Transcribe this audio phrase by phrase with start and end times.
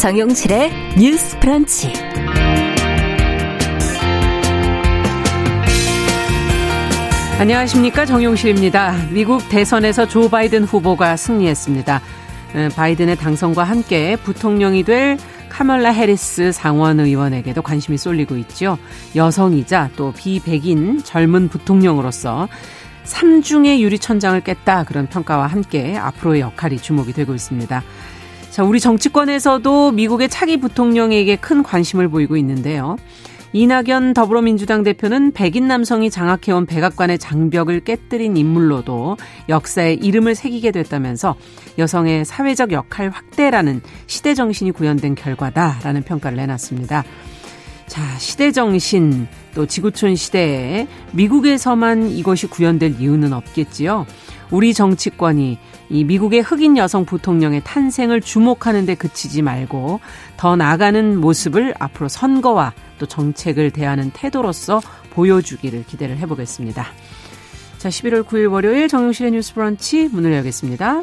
[0.00, 1.92] 정용실의 뉴스 프런치.
[7.38, 8.06] 안녕하십니까.
[8.06, 8.94] 정용실입니다.
[9.10, 12.00] 미국 대선에서 조 바이든 후보가 승리했습니다.
[12.74, 15.18] 바이든의 당선과 함께 부통령이 될
[15.50, 18.78] 카멀라 해리스 상원 의원에게도 관심이 쏠리고 있죠.
[19.14, 22.48] 여성이자 또 비백인 젊은 부통령으로서
[23.04, 27.82] 3중의 유리천장을 깼다 그런 평가와 함께 앞으로의 역할이 주목이 되고 있습니다.
[28.60, 32.96] 자, 우리 정치권에서도 미국의 차기 부통령에게 큰 관심을 보이고 있는데요.
[33.54, 39.16] 이낙연 더불어민주당 대표는 백인 남성이 장악해온 백악관의 장벽을 깨뜨린 인물로도
[39.48, 41.36] 역사에 이름을 새기게 됐다면서
[41.78, 47.04] 여성의 사회적 역할 확대라는 시대 정신이 구현된 결과다라는 평가를 내놨습니다.
[47.86, 54.04] 자, 시대 정신 또 지구촌 시대에 미국에서만 이것이 구현될 이유는 없겠지요.
[54.50, 55.58] 우리 정치권이
[55.90, 60.00] 이 미국의 흑인 여성 부통령의 탄생을 주목하는 데 그치지 말고
[60.36, 66.86] 더 나아가는 모습을 앞으로 선거와 또 정책을 대하는 태도로서 보여주기를 기대를 해보겠습니다.
[67.78, 71.02] 자, 11월 9일 월요일 정용실의 뉴스 브런치 문을 열겠습니다.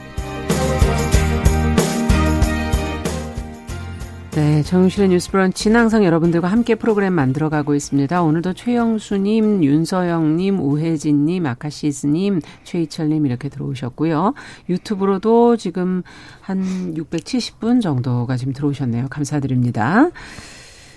[4.31, 8.21] 네, 정용실의 뉴스 브런치는 항상 여러분들과 함께 프로그램 만들어가고 있습니다.
[8.23, 14.33] 오늘도 최영수님, 윤서영님, 우혜진님, 아카시스님, 최희철님 이렇게 들어오셨고요.
[14.69, 16.03] 유튜브로도 지금
[16.39, 19.07] 한 670분 정도가 지금 들어오셨네요.
[19.09, 20.11] 감사드립니다.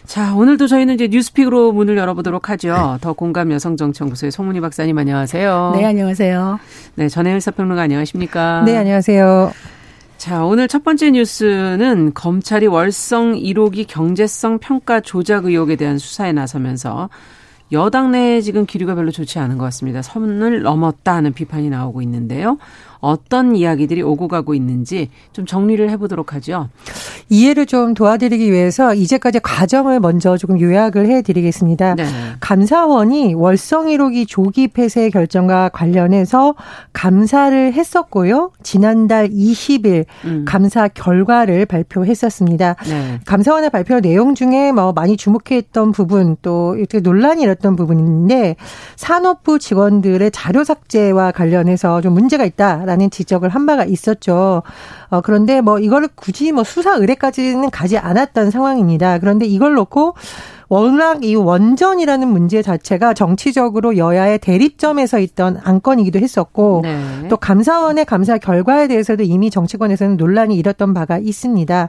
[0.07, 2.69] 자, 오늘도 저희는 이제 뉴스픽으로 문을 열어보도록 하죠.
[2.69, 3.01] 네.
[3.01, 5.73] 더 공감 여성정치연구소의 송문희 박사님 안녕하세요.
[5.75, 6.61] 네, 안녕하세요.
[6.95, 8.63] 네, 전혜일 사평론가 안녕하십니까?
[8.65, 9.74] 네, 안녕하세요.
[10.25, 17.11] 자, 오늘 첫 번째 뉴스는 검찰이 월성 1호기 경제성 평가 조작 의혹에 대한 수사에 나서면서
[17.73, 20.01] 여당 내에 지금 기류가 별로 좋지 않은 것 같습니다.
[20.01, 22.57] 선을 넘었다 하는 비판이 나오고 있는데요.
[23.05, 26.69] 어떤 이야기들이 오고 가고 있는지 좀 정리를 해보도록 하죠.
[27.29, 31.97] 이해를 좀 도와드리기 위해서 이제까지 과정을 먼저 조금 요약을 해드리겠습니다.
[31.97, 32.07] 네.
[32.41, 36.55] 감사원이 월성 1호기 조기 폐쇄 결정과 관련해서
[36.93, 38.51] 감사를 했었고요.
[38.63, 40.45] 지난달 20일 음.
[40.47, 42.77] 감사 결과를 발표했었습니다.
[42.89, 43.21] 네.
[43.27, 48.57] 감사원의 발표 내용 중에 뭐 많이 주목했던 부분 또 이렇게 논란이 일었던 부분인데
[48.97, 52.85] 산업부 직원들의 자료 삭제와 관련해서 좀 문제가 있다.
[52.95, 54.63] 라는 지적을 한 바가 있었죠.
[55.09, 59.19] 어, 그런데 뭐 이거를 굳이 뭐 수사 의뢰까지는 가지 않았던 상황입니다.
[59.19, 60.15] 그런데 이걸 놓고
[60.69, 67.29] 워낙 이 원전이라는 문제 자체가 정치적으로 여야의 대립점에서 있던 안건이기도 했었고 네.
[67.29, 71.89] 또 감사원의 감사 결과에 대해서도 이미 정치권에서는 논란이 일었던 바가 있습니다.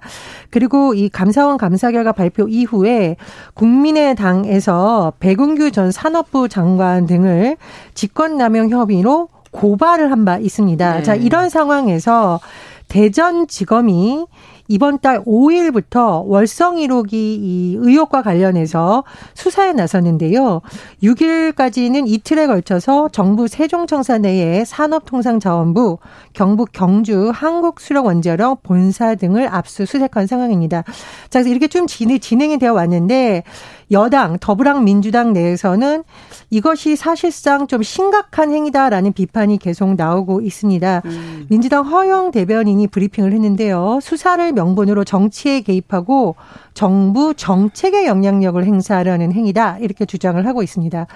[0.49, 3.15] 그리고 이 감사원 감사 결과 발표 이후에
[3.53, 7.57] 국민의당에서 백운규 전 산업부 장관 등을
[7.93, 10.97] 직권남용 혐의로 고발을 한 바 있습니다.
[10.97, 11.03] 네.
[11.03, 12.39] 자, 이런 상황에서
[12.87, 14.25] 대전지검이
[14.67, 19.03] 이번 달 5일부터 월성 1호기 이 의혹과 관련해서
[19.35, 20.61] 수사에 나섰는데요.
[21.03, 25.99] 6일까지는 이틀에 걸쳐서 정부 세종청사 내에 산업통상자원부,
[26.33, 30.81] 경북 경주 한국수력원자력 본사 등을 압수수색한 상황입니다.
[31.29, 33.43] 자, 그래서 이렇게 좀 진행이 되어 왔는데
[33.91, 36.03] 여당 더불어민주당 내에서는
[36.49, 41.01] 이것이 사실상 좀 심각한 행위다라는 비판이 계속 나오고 있습니다.
[41.05, 41.45] 음.
[41.49, 43.99] 민주당 허영 대변인이 브리핑을 했는데요.
[44.01, 46.35] 수사를 명분으로 정치에 개입하고
[46.73, 51.07] 정부 정책의 영향력을 행사하려는 행위다 이렇게 주장을 하고 있습니다.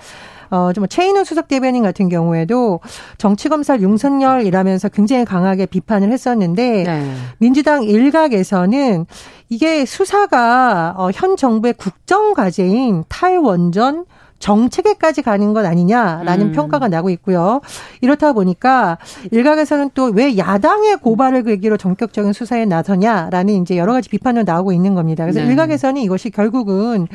[0.50, 2.80] 어, 좀 최인호 수석 대변인 같은 경우에도
[3.18, 7.13] 정치검사 윤석열이라면서 굉장히 강하게 비판을 했었는데 네.
[7.38, 9.06] 민주당 일각에서는
[9.50, 14.06] 이게 수사가 어, 현 정부의 국정 과제인 탈원전
[14.40, 16.51] 정책에까지 가는 것 아니냐라는 음.
[16.54, 17.60] 평가가 나고 있고요.
[18.00, 18.98] 이렇다 보니까
[19.31, 24.96] 일각에서는 또 왜 야당의 고발을 계기로 전격적인 수사에 나서냐라는 이제 여러 가지 비판도 나오고 있는
[24.96, 25.25] 겁니다.
[25.25, 25.48] 그래서 네.
[25.48, 27.07] 일각에서는 이것이 결국은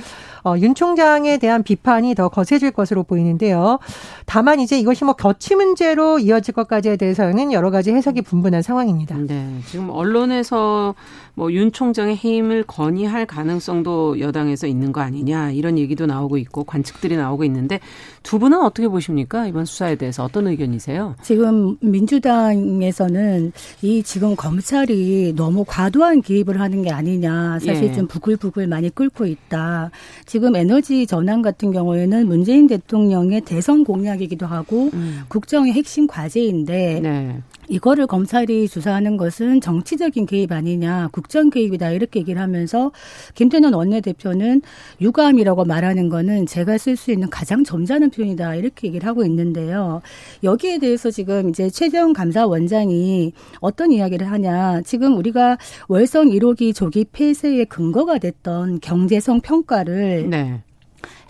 [0.45, 3.79] 어, 윤 총장에 대한 비판이 더 거세질 것으로 보이는데요.
[4.27, 9.17] 다만 이제 이것이 뭐 거치 문제로 이어질 것까지에 대해서는 여러 가지 해석이 분분한 상황입니다.
[9.17, 9.61] 네.
[9.67, 10.95] 지금 언론에서
[11.35, 17.17] 뭐 윤 총장의 해임을 건의할 가능성도 여당에서 있는 거 아니냐 이런 얘기도 나오고 있고 관측들이
[17.17, 17.79] 나오고 있는데
[18.25, 19.47] 두 분은 어떻게 보십니까?
[19.47, 21.15] 이번 수사에 대해서 어떤 의견이세요?
[21.23, 27.93] 지금 민주당에서는 이 지금 검찰이 너무 과도한 개입을 하는 게 아니냐 사실 예.
[27.93, 29.91] 좀 부글부글 많이 끓고 있다.
[30.25, 35.21] 지금 에너지 전환 같은 경우에는 문재인 대통령의 대선 공약이기도 하고 음.
[35.29, 37.43] 국정의 핵심 과제인데 네.
[37.69, 42.93] 이거를 검찰이 수사하는 것은 정치적인 개입 아니냐, 국정 개입이다 이렇게 얘기를 하면서
[43.35, 44.63] 김태년 원내대표는
[45.01, 50.03] 유감이라고 말하는 거는 제가 쓸 수 있는 가장 점잖은 표현이다 이렇게 얘기를 하고 있는데요.
[50.43, 55.59] 여기에 대해서 지금 이제 최재형 감사원장이 어떤 이야기를 하냐, 지금 우리가
[55.89, 60.63] 월성 1호기 조기 폐쇄의 근거가 됐던 경제성 평가를 네.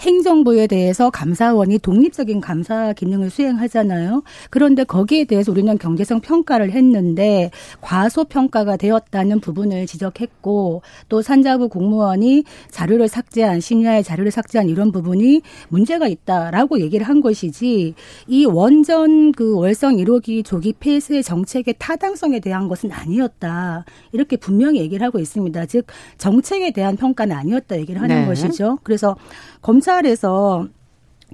[0.00, 4.22] 행정부에 대해서 감사원이 독립적인 감사 기능을 수행하잖아요.
[4.50, 7.50] 그런데 거기에 대해서 우리는 경제성 평가를 했는데
[7.80, 16.08] 과소평가가 되었다는 부분을 지적했고 또 산자부 공무원이 자료를 삭제한 심야의 자료를 삭제한 이런 부분이 문제가
[16.08, 17.94] 있다라고 얘기를 한 것이지
[18.26, 23.84] 이 원전 그 월성 1호기 조기 폐쇄 정책의 타당성에 대한 것은 아니었다.
[24.12, 25.66] 이렇게 분명히 얘기를 하고 있습니다.
[25.66, 25.86] 즉
[26.18, 28.26] 정책에 대한 평가는 아니었다 얘기를 하는 네.
[28.26, 28.78] 것이죠.
[28.82, 29.16] 그래서
[29.60, 30.66] 검 찰에서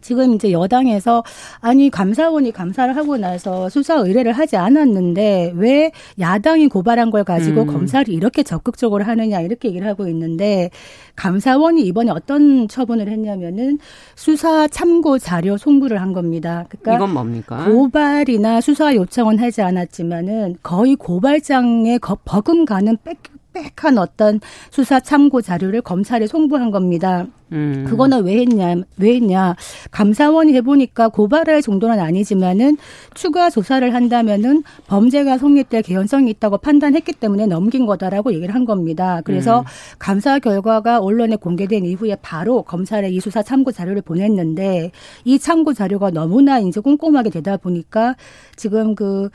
[0.00, 1.22] 지금 이제 여당에서
[1.60, 7.66] 아니 감사원이 감사를 하고 나서 수사 의뢰를 하지 않았는데 왜 야당이 고발한 걸 가지고 음.
[7.66, 10.70] 검찰이 이렇게 적극적으로 하느냐 이렇게 얘기를 하고 있는데
[11.16, 13.78] 감사원이 이번에 어떤 처분을 했냐면은
[14.14, 16.64] 수사 참고 자료 송부를 한 겁니다.
[16.70, 17.64] 그러니까 이건 뭡니까?
[17.66, 23.18] 고발이나 수사 요청은 하지 않았지만은 거의 고발장에 버금가는 빽
[23.52, 27.26] 빽빽한 어떤 수사 참고 자료를 검찰에 송부한 겁니다.
[27.52, 27.84] 음.
[27.88, 29.56] 그거는 왜 했냐, 왜 했냐.
[29.90, 32.76] 감사원이 해보니까 고발할 정도는 아니지만은
[33.14, 39.20] 추가 조사를 한다면은 범죄가 성립될 개연성이 있다고 판단했기 때문에 넘긴 거다라고 얘기를 한 겁니다.
[39.24, 39.64] 그래서 음.
[39.98, 44.92] 감사 결과가 언론에 공개된 이후에 바로 검찰에 이 수사 참고 자료를 보냈는데
[45.24, 48.14] 이 참고 자료가 너무나 이제 꼼꼼하게 되다 보니까
[48.54, 49.28] 지금 그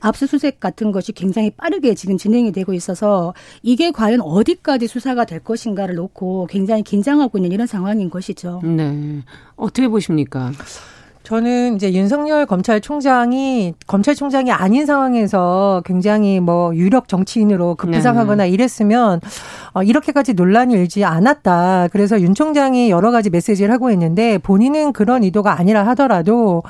[0.00, 5.94] 압수수색 같은 것이 굉장히 빠르게 지금 진행이 되고 있어서 이게 과연 어디까지 수사가 될 것인가를
[5.94, 8.60] 놓고 굉장히 긴장하고 있는 이런 상황인 것이죠.
[8.64, 9.22] 네.
[9.56, 10.52] 어떻게 보십니까?
[11.28, 18.48] 저는 이제 윤석열 검찰총장이 검찰총장이 아닌 상황에서 굉장히 뭐 유력 정치인으로 급부상하거나 네.
[18.48, 19.20] 이랬으면
[19.74, 21.88] 어, 이렇게까지 논란이 일지 않았다.
[21.92, 26.62] 그래서 윤 총장이 여러 가지 메시지를 하고 있는데 본인은 그런 의도가 아니라 하더라도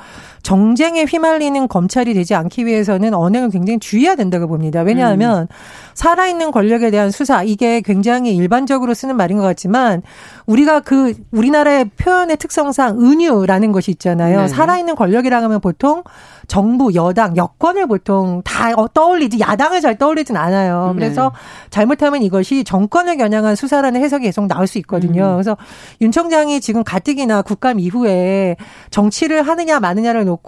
[0.49, 4.81] 정쟁에 휘말리는 검찰이 되지 않기 위해서는 언행을 굉장히 주의해야 된다고 봅니다.
[4.81, 5.47] 왜냐하면 음.
[5.93, 10.01] 살아있는 권력에 대한 수사 이게 굉장히 일반적으로 쓰는 말인 것 같지만
[10.47, 14.41] 우리가 그 우리나라의 표현의 특성상 은유라는 것이 있잖아요.
[14.41, 14.47] 네.
[14.47, 16.01] 살아있는 권력이라 하면 보통
[16.47, 20.93] 정부, 여당, 여권을 보통 다 떠올리지 야당을 잘 떠올리진 않아요.
[20.95, 20.99] 네.
[20.99, 21.31] 그래서
[21.69, 25.25] 잘못하면 이것이 정권을 겨냥한 수사라는 해석이 계속 나올 수 있거든요.
[25.25, 25.33] 음.
[25.33, 25.57] 그래서
[26.01, 28.55] 윤 총장이 지금 가뜩이나 국감 이후에
[28.89, 30.38] 정치를 하느냐 마느냐를 놓고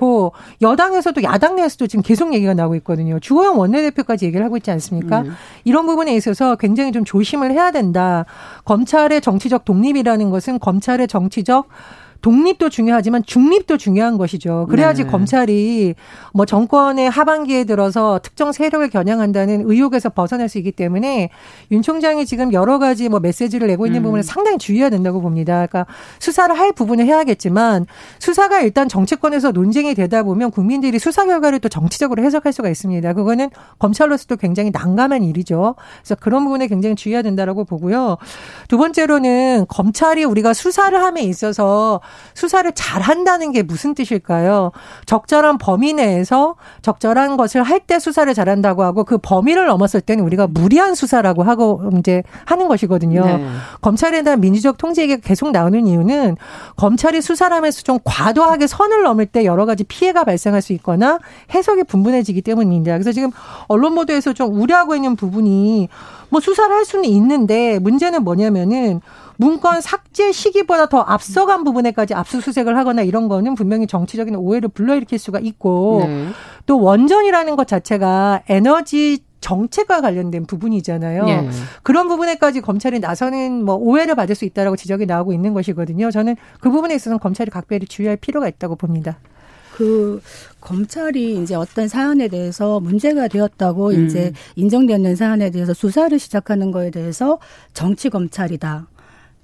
[0.62, 3.20] 여당에서도 야당 내에서도 지금 계속 얘기가 나오고 있거든요.
[3.20, 5.22] 주호영 원내대표까지 얘기를 하고 있지 않습니까?
[5.22, 5.36] 음.
[5.64, 8.26] 이런 부분에 있어서 굉장히 좀 조심을 해야 된다.
[8.66, 11.68] 검찰의 정치적 독립이라는 것은 검찰의 정치적
[12.22, 14.68] 독립도 중요하지만 중립도 중요한 것이죠.
[14.70, 15.10] 그래야지 네.
[15.10, 15.96] 검찰이
[16.34, 21.30] 뭐 정권의 하반기에 들어서 특정 세력을 겨냥한다는 의혹에서 벗어날 수 있기 때문에
[21.72, 24.04] 윤 총장이 지금 여러 가지 뭐 메시지를 내고 있는 음.
[24.04, 25.66] 부분을 상당히 주의해야 된다고 봅니다.
[25.66, 25.86] 그러니까
[26.20, 27.88] 수사를 할 부분을 해야겠지만
[28.20, 33.14] 수사가 일단 정치권에서 논쟁이 되다 보면 국민들이 수사 결과를 또 정치적으로 해석할 수가 있습니다.
[33.14, 33.50] 그거는
[33.80, 35.76] 검찰로서도 굉장히 난감한 일이죠.
[36.02, 38.18] 그래서 그런 부분에 굉장히 주의해야 된다라고 보고요.
[38.68, 42.00] 두 번째로는 검찰이 우리가 수사를 함에 있어서
[42.34, 44.72] 수사를 잘 한다는 게 무슨 뜻일까요?
[45.06, 50.48] 적절한 범위 내에서 적절한 것을 할 때 수사를 잘한다고 하고 그 범위를 넘었을 때는 우리가
[50.48, 53.26] 무리한 수사라고 하고 이제 하는 것이거든요.
[53.26, 53.48] 네.
[53.82, 56.38] 검찰에 대한 민주적 통제 얘기가 계속 나오는 이유는
[56.76, 61.20] 검찰이 수사를 하면서 좀 과도하게 선을 넘을 때 여러 가지 피해가 발생할 수 있거나
[61.54, 62.94] 해석이 분분해지기 때문입니다.
[62.94, 63.32] 그래서 지금
[63.68, 65.90] 언론 보도에서 좀 우려하고 있는 부분이
[66.30, 69.02] 뭐 수사를 할 수는 있는데 문제는 뭐냐면은
[69.38, 75.40] 문건 삭제 시기보다 더 앞서간 부분에까지 압수수색을 하거나 이런 거는 분명히 정치적인 오해를 불러일으킬 수가
[75.40, 76.28] 있고 네.
[76.66, 81.28] 또 원전이라는 것 자체가 에너지 정책과 관련된 부분이잖아요.
[81.28, 81.50] 예.
[81.82, 86.12] 그런 부분에까지 검찰이 나서는 뭐 오해를 받을 수 있다라고 지적이 나오고 있는 것이거든요.
[86.12, 89.18] 저는 그 부분에 있어서는 검찰이 각별히 주의할 필요가 있다고 봅니다.
[89.76, 90.22] 그
[90.60, 94.06] 검찰이 이제 어떤 사안에 대해서 문제가 되었다고 음.
[94.06, 97.40] 이제 인정되는 사안에 대해서 수사를 시작하는 거에 대해서
[97.74, 98.88] 정치 검찰이다.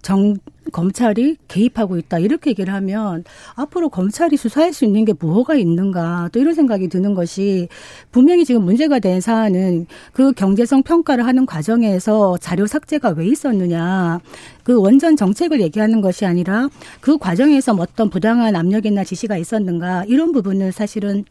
[0.07, 0.37] 정
[0.71, 2.19] 검찰이 개입하고 있다.
[2.19, 7.13] 이렇게 얘기를 하면 앞으로 검찰이 수사할 수 있는 게 뭐가 있는가 또 이런 생각이 드는
[7.13, 7.67] 것이
[8.09, 14.21] 분명히 지금 문제가 된 사안은 그 경제성 평가를 하는 과정에서 자료 삭제가 왜 있었느냐.
[14.63, 16.69] 그 원전 정책을 얘기하는 것이 아니라
[17.01, 21.25] 그 과정에서 어떤 부당한 압력이나 지시가 있었는가 이런 부분은 사실은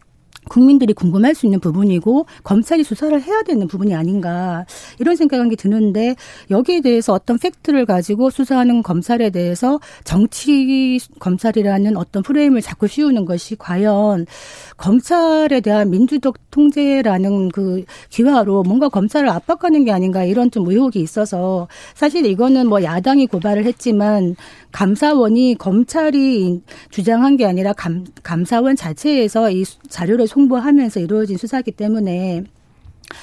[0.49, 4.65] 국민들이 궁금할 수 있는 부분이고 검찰이 수사를 해야 되는 부분이 아닌가
[4.99, 6.17] 이런 생각이 드는데
[6.51, 13.57] 여기에 대해서 어떤 팩트를 가지고 수사하는 검찰에 대해서 정치 검찰이라는 어떤 프레임을 자꾸 씌우는 것이
[13.57, 14.27] 과연
[14.77, 21.69] 검찰에 대한 민주적 통제라는 그 기화로 뭔가 검찰을 압박하는 게 아닌가 이런 좀 의혹이 있어서
[21.95, 24.37] 사실 이거는 뭐 야당이 고발을 했지만
[24.73, 32.45] 감사원이 검찰이 주장한 게 아니라 감, 감사원 자체에서 이 자료를 송부하면서 이루어진 수사기 때문에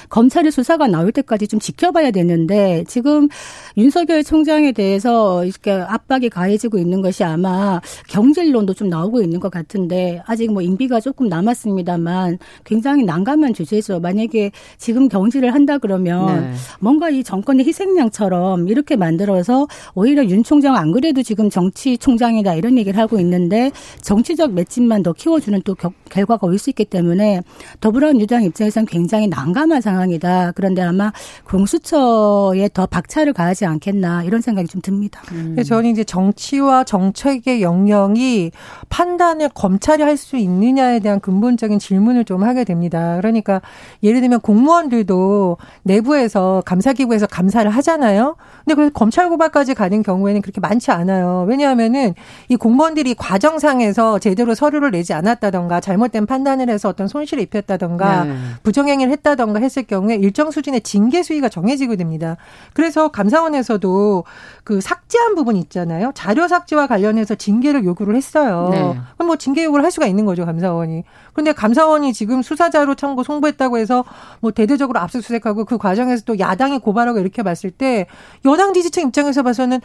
[0.08, 3.28] 검찰의 수사가 나올 때까지 좀 지켜봐야 되는데 지금
[3.76, 10.22] 윤석열 총장에 대해서 이렇게 압박이 가해지고 있는 것이 아마 경질론도 좀 나오고 있는 것 같은데
[10.26, 14.00] 아직 뭐 임기가 조금 남았습니다만 굉장히 난감한 주제죠.
[14.00, 16.52] 만약에 지금 경질을 한다 그러면 네.
[16.80, 22.78] 뭔가 이 정권의 희생양처럼 이렇게 만들어서 오히려 윤 총장 안 그래도 지금 정치 총장이다 이런
[22.78, 23.70] 얘기를 하고 있는데
[24.02, 25.76] 정치적 맷집만 더 키워주는 또
[26.10, 27.42] 결과가 올 수 있기 때문에
[27.80, 30.52] 더불어민주당 입장에서는 굉장히 난감한 위험한 상황이다.
[30.54, 31.12] 그런데 아마
[31.48, 35.20] 공수처에 더 박차를 가하지 않겠나 이런 생각이 좀 듭니다.
[35.32, 35.56] 음.
[35.62, 38.52] 저는 이제 정치와 정책의 영역이
[38.88, 43.16] 판단을 검찰이 할 수 있느냐에 대한 근본적인 질문을 좀 하게 됩니다.
[43.16, 43.60] 그러니까
[44.04, 48.36] 예를 들면 공무원들도 내부에서 감사기구에서 감사를 하잖아요.
[48.64, 51.46] 근데 그 검찰 고발까지 가는 경우에는 그렇게 많지 않아요.
[51.48, 52.14] 왜냐하면은
[52.48, 58.36] 이 공무원들이 과정상에서 제대로 서류를 내지 않았다던가 잘못된 판단을 해서 어떤 손실을 입혔다던가 네.
[58.62, 62.36] 부정행위를 했다던가 했을 경우에 일정 수준의 징계 수위가 정해지게 됩니다.
[62.72, 64.24] 그래서 감사원에서도
[64.62, 66.12] 그 삭제한 부분 있잖아요.
[66.14, 68.68] 자료 삭제와 관련해서 징계를 요구를 했어요.
[68.70, 68.78] 네.
[69.14, 71.04] 그럼 뭐 징계 요구를 할 수가 있는 거죠, 감사원이.
[71.32, 74.04] 그런데 감사원이 지금 수사자료 참고 송부했다고 해서
[74.40, 78.06] 뭐 대대적으로 압수수색하고 그 과정에서 또 야당이 고발하고 이렇게 봤을 때
[78.44, 79.80] 여당 지지층 입장에서 봐서는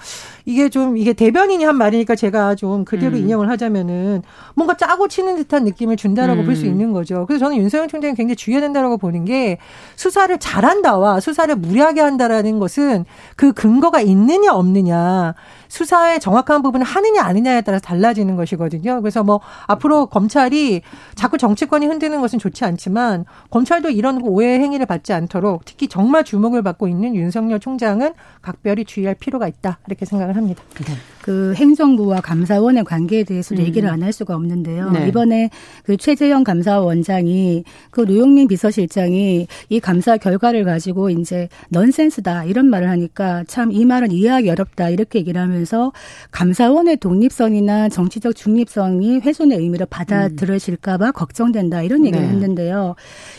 [0.45, 3.24] 이게 좀 이게 대변인이 한 말이니까 제가 좀 그대로 음.
[3.24, 4.21] 인용을 하자면은
[4.55, 6.45] 뭔가 짜고 치는 듯한 느낌을 준다라고 음.
[6.45, 7.25] 볼수 있는 거죠.
[7.25, 9.57] 그래서 저는 윤석열 총장이 굉장히 주의해야 된다라고 보는 게
[9.95, 15.35] 수사를 잘한다와 수사를 무리하게 한다라는 것은 그 근거가 있느냐 없느냐
[15.67, 19.01] 수사의 정확한 부분을 하느냐 아니냐에 따라서 달라지는 것이거든요.
[19.01, 20.81] 그래서 뭐 앞으로 검찰이
[21.15, 26.63] 자꾸 정치권이 흔드는 것은 좋지 않지만 검찰도 이런 오해 행위를 받지 않도록 특히 정말 주목을
[26.63, 30.63] 받고 있는 윤석열 총장은 각별히 주의할 필요가 있다 이렇게 생각을 합니다.
[30.85, 30.93] 네.
[31.29, 33.59] 그 행정부와 감사원의 관계에 대해서 음.
[33.59, 34.89] 얘기를 안 할 수가 없는데요.
[34.89, 35.07] 네.
[35.09, 35.51] 이번에
[35.83, 43.43] 그 최재형 감사원장이 그 노영민 비서실장이 이 감사 결과를 가지고 이제 넌센스다 이런 말을 하니까
[43.48, 45.91] 참 이 말은 이해하기 어렵다 이렇게 얘기를 하면서
[46.31, 51.12] 감사원의 독립성이나 정치적 중립성이 훼손의 의미로 받아들여질까봐 음.
[51.13, 52.33] 걱정된다 이런 얘기를 네.
[52.33, 52.95] 했는데요.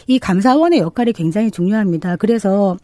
[0.07, 2.15] 이 감사원의 역할이 굉장히 중요합니다.
[2.17, 2.77] 그래서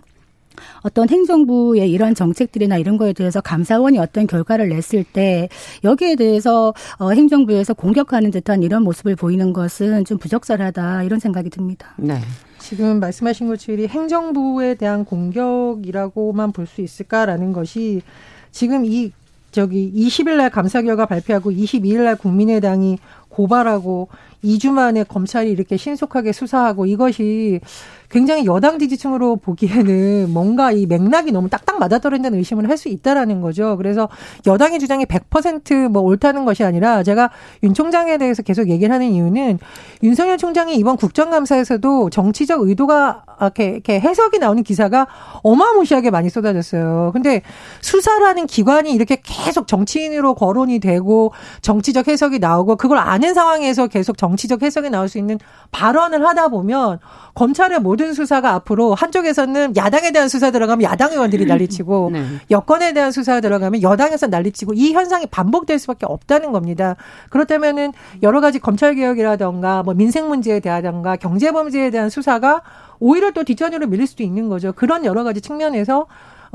[0.81, 5.49] 어떤 행정부의 이런 정책들이나 이런 거에 대해서 감사원이 어떤 결과를 냈을 때
[5.85, 11.95] 여기에 대해서 어, 행정부에서 공격하는 듯한 이런 모습을 보이는 것은 좀 부적절하다 이런 생각이 듭니다.
[11.97, 12.19] 네.
[12.59, 18.03] 지금 말씀하신 것처럼 행정부에 대한 공격이라고만 볼 수 있을까라는 것이
[18.51, 19.13] 지금 이
[19.53, 22.99] 저기 20일 날 감사 결과 발표하고 22일 날 국민의당이
[23.29, 24.09] 고발하고
[24.45, 27.61] 2주 만에 검찰이 이렇게 신속하게 수사하고 이것이
[28.09, 33.79] 굉장히 여당 지지층으로 보기에는 뭔가 이 맥락이 너무 딱딱 맞아떨어진다는 의심을 할 수 있다라는 거죠.
[33.79, 34.09] 그래서
[34.47, 37.31] 여당의 주장이 100%뭐 옳다는 것이 아니라 제가
[37.63, 39.59] 윤 총장에 대해서 계속 얘기를 하는 이유는
[40.03, 45.07] 윤석열 총장이 이번 국정감사에서도 정치적 의도가 이렇게, 이렇게 해석이 나오는 기사가
[45.43, 47.13] 어마무시하게 많이 쏟아졌어요.
[47.15, 47.41] 근데
[47.81, 54.26] 수사라는 기관이 이렇게 계속 정치인으로 거론이 되고 정치적 해석이 나오고 그걸 아는 상황에서 계속 정
[54.35, 55.39] 치적 해석이 나올 수 있는
[55.71, 56.99] 발언을 하다 보면
[57.35, 62.25] 검찰의 모든 수사가 앞으로 한쪽에서는 야당에 대한 수사 들어가면 야당 의원들이 난리치고 네.
[62.51, 66.97] 여권에 대한 수사 들어가면 여당에서 난리치고 이 현상이 반복될 수밖에 없다는 겁니다.
[67.31, 67.93] 그렇다면은
[68.23, 72.63] 여러 가지 검찰 개혁이라던가 뭐 민생 문제에 대하던가 경제 범죄에 대한 수사가
[72.99, 74.73] 오히려 또 뒷전으로 밀릴 수도 있는 거죠.
[74.73, 76.07] 그런 여러 가지 측면에서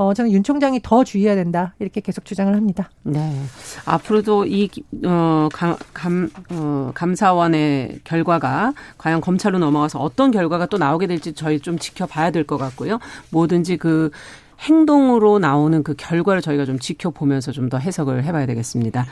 [0.01, 1.75] 어, 저는 윤 총장이 더 주의해야 된다.
[1.79, 2.89] 이렇게 계속 주장을 합니다.
[3.03, 3.31] 네.
[3.86, 4.70] 앞으로도 이,
[5.05, 11.60] 어, 감, 감, 어, 감사원의 결과가 과연 검찰로 넘어가서 어떤 결과가 또 나오게 될지 저희
[11.60, 13.00] 좀 지켜봐야 될 것 같고요.
[13.29, 14.10] 뭐든지 그
[14.62, 19.05] 행동으로 나오는 그 결과를 저희가 좀 지켜보면서 좀 더 해석을 해봐야 되겠습니다.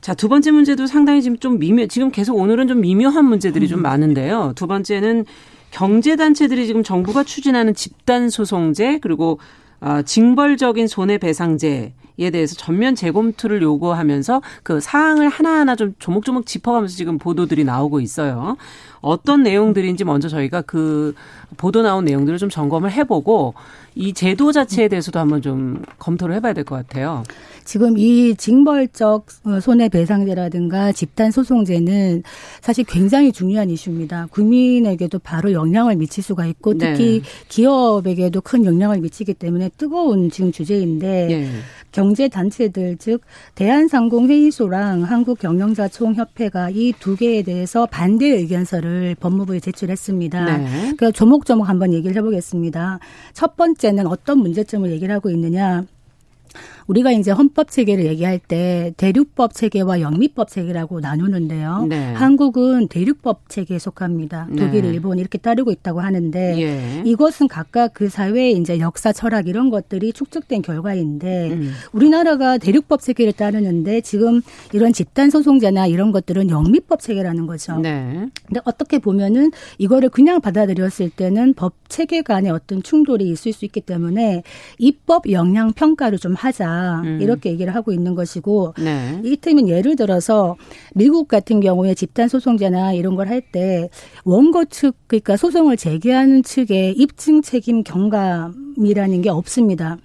[0.00, 3.82] 자, 두 번째 문제도 상당히 지금 좀 미묘, 지금 계속 오늘은 좀 미묘한 문제들이 좀
[3.82, 4.52] 많은데요.
[4.56, 5.26] 두 번째는
[5.70, 9.38] 경제단체들이 지금 정부가 추진하는 집단소송제, 그리고
[9.80, 17.16] 어, 징벌적인 손해배상제 에 대해서 전면 재검토를 요구하면서 그 사항을 하나하나 좀 조목조목 짚어가면서 지금
[17.18, 18.56] 보도들이 나오고 있어요.
[19.00, 21.14] 어떤 내용들인지 먼저 저희가 그
[21.56, 23.54] 보도 나온 내용들을 좀 점검을 해보고
[23.94, 27.22] 이 제도 자체에 대해서도 한번 좀 검토를 해봐야 될 것 같아요.
[27.64, 29.26] 지금 이 징벌적
[29.62, 32.22] 손해배상제라든가 집단소송제는
[32.60, 34.26] 사실 굉장히 중요한 이슈입니다.
[34.30, 37.28] 국민에게도 바로 영향을 미칠 수가 있고 특히 네.
[37.48, 41.50] 기업에게도 큰 영향을 미치기 때문에 뜨거운 지금 주제인데 네.
[41.98, 43.22] 경제단체들 즉
[43.54, 50.44] 대한상공회의소랑 한국경영자총협회가 이 두 개에 대해서 반대 의견서를 법무부에 제출했습니다.
[50.44, 50.64] 네.
[50.80, 52.98] 그러니까 조목조목 한번 얘기를 해보겠습니다.
[53.32, 55.84] 첫 번째는 어떤 문제점을 얘기를 하고 있느냐.
[56.88, 61.86] 우리가 이제 헌법 체계를 얘기할 때 대륙법 체계와 영미법 체계라고 나누는데요.
[61.88, 62.12] 네.
[62.14, 64.48] 한국은 대륙법 체계에 속합니다.
[64.56, 64.88] 독일, 네.
[64.88, 67.02] 일본 이렇게 따르고 있다고 하는데 예.
[67.04, 71.72] 이것은 각각 그 사회의 이제 역사, 철학 이런 것들이 축적된 결과인데 음.
[71.92, 74.40] 우리나라가 대륙법 체계를 따르는데 지금
[74.72, 77.78] 이런 집단 소송제나 이런 것들은 영미법 체계라는 거죠.
[77.78, 78.28] 네.
[78.46, 83.82] 근데 어떻게 보면은 이거를 그냥 받아들였을 때는 법 체계 간의 어떤 충돌이 있을 수 있기
[83.82, 84.42] 때문에
[84.78, 86.77] 입법 영향 평가를 좀 하자.
[87.04, 87.18] 음.
[87.20, 89.20] 이렇게 얘기를 하고 있는 것이고 네.
[89.24, 90.56] 이를테면 예를 들어서
[90.94, 93.88] 미국 같은 경우에 집단 소송제나 이런 걸 할 때
[94.24, 99.98] 원고 측 그러니까 소송을 제기하는 측의 입증 책임 경감이라는 게 없습니다.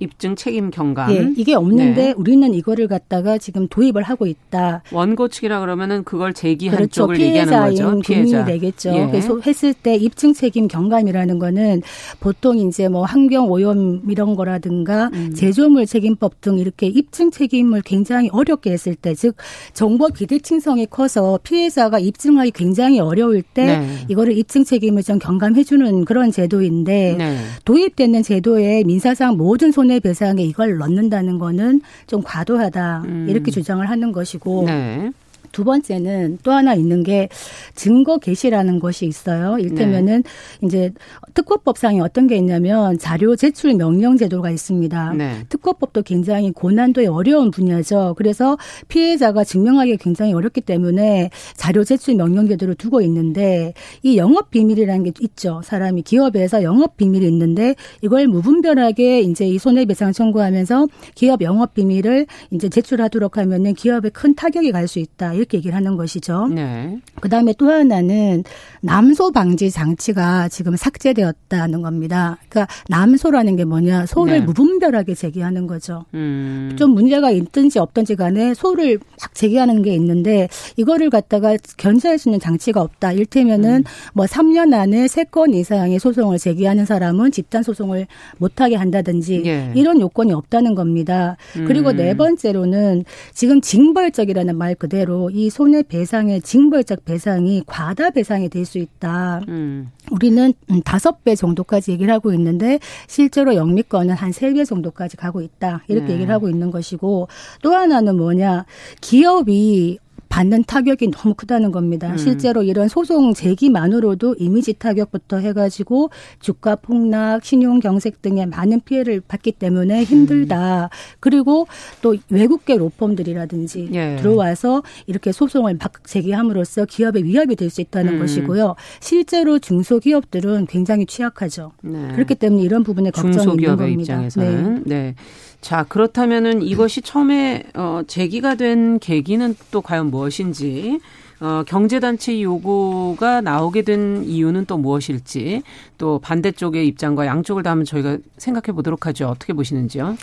[0.00, 1.10] 입증 책임 경감.
[1.12, 2.14] 예, 이게 없는데 네.
[2.16, 4.82] 우리는 이거를 갖다가 지금 도입을 하고 있다.
[4.92, 6.92] 원고 측이라 그러면은 그걸 제기한 그렇죠.
[6.92, 8.00] 쪽을 얘기하는 거죠.
[8.00, 8.44] 피해자.
[8.44, 8.90] 국민이 내겠죠.
[8.94, 9.06] 예.
[9.06, 11.82] 그래서 했을 때 입증 책임 경감이라는 거는
[12.20, 15.32] 보통 이제 뭐 환경 오염 이런 거라든가 음.
[15.34, 19.34] 제조물 책임법 등 이렇게 입증 책임을 굉장히 어렵게 했을 때, 즉
[19.72, 23.88] 정보 기대칭성이 커서 피해자가 입증하기 굉장히 어려울 때 네.
[24.08, 27.36] 이거를 입증 책임을 좀 경감해주는 그런 제도인데 네.
[27.64, 33.26] 도입되는 제도에 민사상 모든 손 손해배상에 이걸 넣는다는 거는 좀 과도하다 음.
[33.28, 35.10] 이렇게 주장을 하는 것이고 네.
[35.52, 37.28] 두 번째는 또 하나 있는 게
[37.74, 39.58] 증거 개시라는 것이 있어요.
[39.58, 40.66] 일테면은 네.
[40.66, 40.92] 이제
[41.34, 45.12] 특허법상에 어떤 게 있냐면 자료 제출 명령 제도가 있습니다.
[45.14, 45.44] 네.
[45.48, 48.14] 특허법도 굉장히 고난도의 어려운 분야죠.
[48.18, 48.56] 그래서
[48.88, 55.12] 피해자가 증명하기 굉장히 어렵기 때문에 자료 제출 명령 제도를 두고 있는데 이 영업 비밀이라는 게
[55.20, 55.60] 있죠.
[55.64, 62.68] 사람이 기업에서 영업 비밀이 있는데 이걸 무분별하게 이제 이 손해배상 청구하면서 기업 영업 비밀을 이제
[62.68, 65.34] 제출하도록 하면은 기업에 큰 타격이 갈 수 있다.
[65.38, 66.48] 이렇게 얘기를 하는 것이죠.
[66.48, 66.98] 네.
[67.20, 68.44] 그다음에 또 하나는
[68.80, 72.38] 남소 방지 장치가 지금 삭제되었다는 겁니다.
[72.48, 74.06] 그러니까 남소라는 게 뭐냐?
[74.06, 74.40] 소를 네.
[74.40, 76.04] 무분별하게 제기하는 거죠.
[76.14, 76.74] 음.
[76.78, 82.40] 좀 문제가 있든지 없든지 간에 소를 막 제기하는 게 있는데 이거를 갖다가 견제할 수 있는
[82.40, 83.12] 장치가 없다.
[83.12, 83.84] 일테면은 음.
[84.12, 88.06] 뭐 3년 안에 3건 이상의 소송을 제기하는 사람은 집단 소송을
[88.38, 89.72] 못 하게 한다든지 예.
[89.74, 91.36] 이런 요건이 없다는 겁니다.
[91.66, 92.08] 그리고 네 음.
[92.08, 98.78] 네 번째로는 지금 징벌적이라는 말 그대로 이 손해 배상의 징벌적 배상이 과다 배상이 될 수
[98.78, 99.40] 있다.
[99.48, 99.90] 음.
[100.10, 100.52] 우리는
[100.84, 105.82] 다섯 배 정도까지 얘기를 하고 있는데 실제로 영미권은 한 세 배 정도까지 가고 있다.
[105.88, 106.14] 이렇게 네.
[106.14, 107.28] 얘기를 하고 있는 것이고
[107.62, 108.64] 또 하나는 뭐냐
[109.00, 112.10] 기업이 받는 타격이 너무 크다는 겁니다.
[112.10, 112.16] 음.
[112.18, 116.10] 실제로 이런 소송 제기만으로도 이미지 타격부터 해가지고
[116.40, 120.84] 주가 폭락, 신용 경색 등의 많은 피해를 받기 때문에 힘들다.
[120.84, 120.88] 음.
[121.20, 121.66] 그리고
[122.02, 124.16] 또 외국계 로펌들이라든지 예.
[124.16, 128.18] 들어와서 이렇게 소송을 막 제기함으로써 기업에 위협이 될 수 있다는 음.
[128.20, 128.74] 것이고요.
[129.00, 131.72] 실제로 중소기업들은 굉장히 취약하죠.
[131.82, 132.08] 네.
[132.14, 134.14] 그렇기 때문에 이런 부분에 걱정이 있는 겁니다.
[134.14, 134.84] 입장에서는.
[134.86, 134.96] 네.
[134.96, 135.14] 네.
[135.60, 141.00] 자, 그렇다면은 이것이 처음에 어 제기가 된 계기는 또 과연 무엇인지
[141.40, 145.62] 어, 경제단체 요구가 나오게 된 이유는 또 무엇일지
[145.96, 149.28] 또 반대쪽의 입장과 양쪽을 다 한번 저희가 생각해 보도록 하죠.
[149.28, 150.16] 어떻게 보시는지요?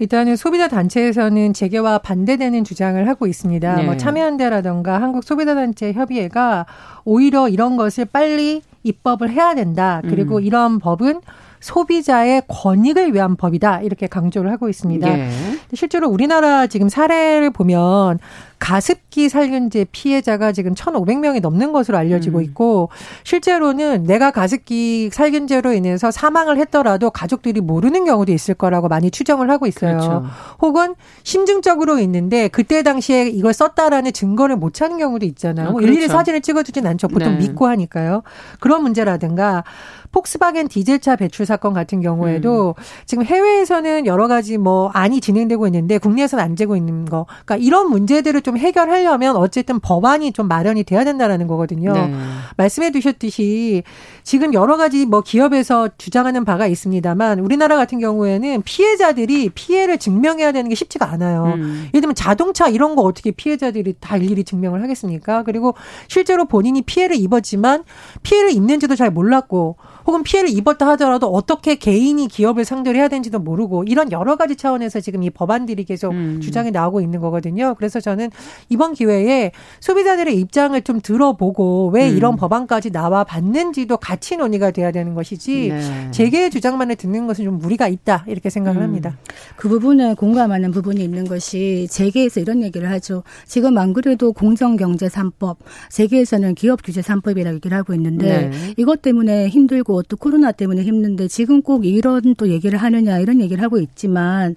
[0.00, 3.76] 일단은 소비자 단체에서는 재개와 반대되는 주장을 하고 있습니다.
[3.76, 3.82] 네.
[3.84, 6.66] 뭐 참여연대라던가 한국 소비자 단체 협의회가
[7.04, 10.00] 오히려 이런 것을 빨리 입법을 해야 된다.
[10.02, 10.42] 그리고 음.
[10.42, 11.20] 이런 법은
[11.60, 15.08] 소비자의 권익을 위한 법이다 이렇게 강조를 하고 있습니다.
[15.08, 15.30] 예.
[15.74, 18.18] 실제로 우리나라 지금 사례를 보면
[18.60, 22.44] 가습기 살균제 피해자가 지금 1,500명이 넘는 것으로 알려지고 음.
[22.44, 22.90] 있고
[23.24, 29.66] 실제로는 내가 가습기 살균제로 인해서 사망을 했더라도 가족들이 모르는 경우도 있을 거라고 많이 추정을 하고
[29.66, 29.96] 있어요.
[29.96, 30.24] 그렇죠.
[30.60, 35.70] 혹은 심증적으로 있는데 그때 당시에 이걸 썼다라는 증거를 못 찾는 경우도 있잖아요.
[35.70, 35.88] 어, 그렇죠.
[35.88, 37.08] 일일이 사진을 찍어주진 않죠.
[37.08, 37.48] 보통 네.
[37.48, 38.22] 믿고 하니까요.
[38.60, 39.64] 그런 문제라든가
[40.12, 42.82] 폭스바겐 디젤차 배출 사건 같은 경우에도 음.
[43.06, 47.26] 지금 해외에서는 여러 가지 뭐 안이 진행되고 있는데 국내에서는 안 되고 있는 거.
[47.44, 51.92] 그러니까 이런 문제들을 좀좀 해결하려면 어쨌든 법안이 좀 마련이 돼야 된다라는 거거든요.
[51.92, 52.12] 네.
[52.56, 53.84] 말씀해 주셨듯이
[54.24, 60.68] 지금 여러 가지 뭐 기업에서 주장하는 바가 있습니다만 우리나라 같은 경우에는 피해자들이 피해를 증명해야 되는
[60.68, 61.52] 게 쉽지가 않아요.
[61.54, 61.84] 음.
[61.94, 65.44] 예를 들면 자동차 이런 거 어떻게 피해자들이 다 일일이 증명을 하겠습니까?
[65.44, 65.76] 그리고
[66.08, 67.84] 실제로 본인이 피해를 입었지만
[68.24, 73.84] 피해를 입는지도 잘 몰랐고 혹은 피해를 입었다 하더라도 어떻게 개인이 기업을 상대로 해야 되는지도 모르고
[73.84, 76.40] 이런 여러 가지 차원에서 지금 이 법안들이 계속 음.
[76.40, 77.74] 주장이 나오고 있는 거거든요.
[77.76, 78.30] 그래서 저는
[78.68, 82.16] 이번 기회에 소비자들의 입장을 좀 들어보고 왜 음.
[82.16, 86.10] 이런 법안까지 나와 봤는지도 같이 논의가 돼야 되는 것이지 네.
[86.10, 88.84] 재계의 주장만을 듣는 것은 좀 무리가 있다 이렇게 생각을 음.
[88.84, 89.16] 합니다.
[89.56, 93.22] 그 부분에 공감하는 부분이 있는 것이 재계에서 이런 얘기를 하죠.
[93.46, 95.56] 지금 안 그래도 공정경제 3법,
[95.90, 98.74] 재계에서는 기업규제 3법이라고 얘기를 하고 있는데 네.
[98.76, 103.62] 이것 때문에 힘들고 또 코로나 때문에 힘든데 지금 꼭 이런 또 얘기를 하느냐 이런 얘기를
[103.62, 104.56] 하고 있지만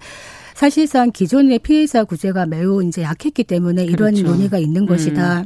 [0.54, 4.28] 사실상 기존의 피해자 구제가 매우 이제 약했기 때문에 이런 그렇죠.
[4.28, 4.88] 논의가 있는 음.
[4.88, 5.46] 것이다.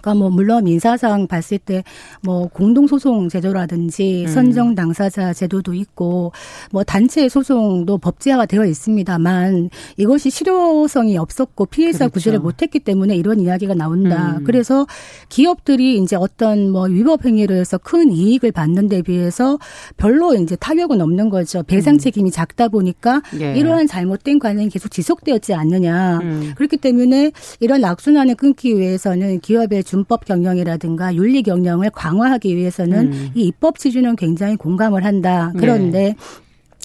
[0.00, 1.82] 그러니까 뭐 물론 민사상 봤을 때
[2.22, 4.32] 뭐 공동소송 제도라든지 음.
[4.32, 6.32] 선정 당사자 제도도 있고
[6.70, 12.12] 뭐 단체 소송도 법제화가 되어 있습니다만 이것이 실효성이 없었고 피해자 그렇죠.
[12.14, 14.38] 구제를 못했기 때문에 이런 이야기가 나온다.
[14.38, 14.44] 음.
[14.44, 14.86] 그래서
[15.28, 19.58] 기업들이 이제 어떤 뭐 위법 행위를 해서 큰 이익을 받는 데 비해서
[19.96, 21.62] 별로 이제 타격은 없는 거죠.
[21.62, 21.98] 배상 음.
[21.98, 23.54] 책임이 작다 보니까 예.
[23.54, 26.18] 이러한 잘못된 관행이 계속 지속되었지 않느냐.
[26.22, 26.52] 음.
[26.56, 33.30] 그렇기 때문에 이런 악순환을 끊기 위해서는 기업의 준법 경영이라든가 윤리 경영을 강화하기 위해서는 음.
[33.34, 35.52] 이 입법 취지는 굉장히 공감을 한다.
[35.58, 36.16] 그런데 네.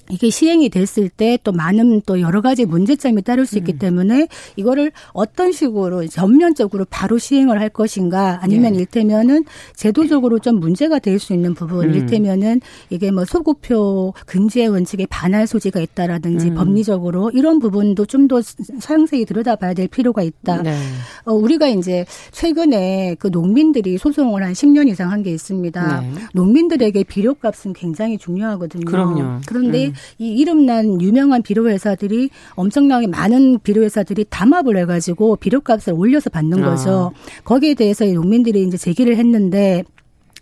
[0.10, 3.78] 이게 시행이 됐을 때 또 많은 또 여러 가지 문제점이 따를 수 있기 음.
[3.80, 8.80] 때문에 이거를 어떤 식으로 전면적으로 바로 시행을 할 것인가 아니면 예.
[8.80, 9.46] 일테면은
[9.76, 11.94] 제도적으로 좀 문제가 될 수 있는 부분 음.
[11.94, 16.56] 일테면은 이게 뭐 소구표 금지의 원칙에 반할 소지가 있다라든지 음.
[16.56, 18.42] 법리적으로 이런 부분도 좀 더
[18.80, 20.62] 상세히 들여다봐야 될 필요가 있다.
[20.62, 20.76] 네.
[21.26, 26.02] 어, 우리가 이제 최근에 그 농민들이 소송을 한 10년 이상 한 게 있습니다.
[26.02, 26.12] 네.
[26.34, 28.86] 농민들에게 비료값은 굉장히 중요하거든요.
[28.86, 29.42] 그럼요.
[29.48, 29.94] 그런데 음.
[30.18, 37.12] 이 이름난 유명한 비료 회사들이 엄청나게 많은 비료 회사들이 담합을 해가지고 비료값을 올려서 받는 거죠.
[37.14, 37.42] 아.
[37.44, 39.84] 거기에 대해서 농민들이 이제 제기를 했는데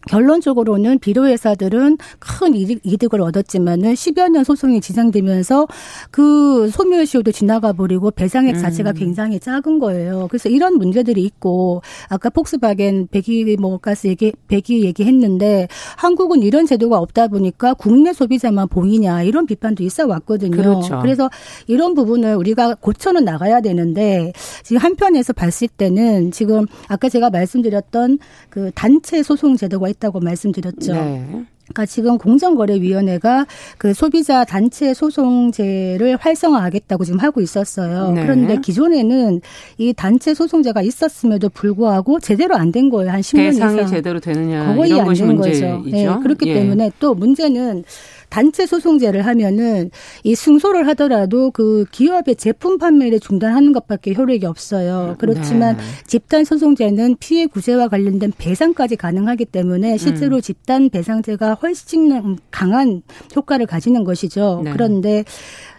[0.08, 5.68] 결론적으로는 비료회사들은 큰 이득을 얻었지만은 10여 년 소송이 진행되면서
[6.12, 8.62] 그 소멸시효도 지나가 버리고 배상액 음.
[8.62, 10.28] 자체가 굉장히 작은 거예요.
[10.30, 15.68] 그래서 이런 문제들이 있고 아까 폭스바겐 배기 뭐 가스 얘기 배기 얘기했는데
[15.98, 20.58] 한국은 이런 제도가 없다 보니까 국내 소비자만 보이냐 이런 비판도 있어 왔거든요.
[20.58, 21.00] 그렇죠.
[21.02, 21.30] 그래서
[21.68, 28.72] 이런 부분을 우리가 고쳐는 나가야 되는데 지금 한편에서 봤을 때는 지금 아까 제가 말씀드렸던 그
[28.74, 30.94] 단체 소송 제도가 있다고 말씀드렸죠.
[30.94, 31.46] 네.
[31.68, 33.46] 그러니까 지금 공정거래위원회가
[33.78, 38.12] 그 소비자 단체 소송제를 활성화하겠다고 지금 하고 있었어요.
[38.14, 38.22] 네.
[38.24, 39.42] 그런데 기존에는
[39.78, 43.12] 이 단체 소송제가 있었음에도 불구하고 제대로 안 된 거예요.
[43.12, 43.70] 한 10년 이상.
[43.76, 45.82] 대상이 제대로 되느냐 거의 안 된 거죠.
[45.86, 46.08] 네.
[46.24, 46.54] 그렇기 예.
[46.54, 47.84] 때문에 또 문제는
[48.30, 49.90] 단체 소송제를 하면은
[50.24, 55.16] 이 승소를 하더라도 그 기업의 제품 판매를 중단하는 것밖에 효력이 없어요.
[55.18, 55.84] 그렇지만 네.
[56.06, 60.42] 집단 소송제는 피해 구제와 관련된 배상까지 가능하기 때문에 실제로 음.
[60.42, 63.02] 집단 배상제가 훨씬 강한
[63.36, 64.62] 효과를 가지는 것이죠.
[64.64, 64.72] 네.
[64.72, 65.24] 그런데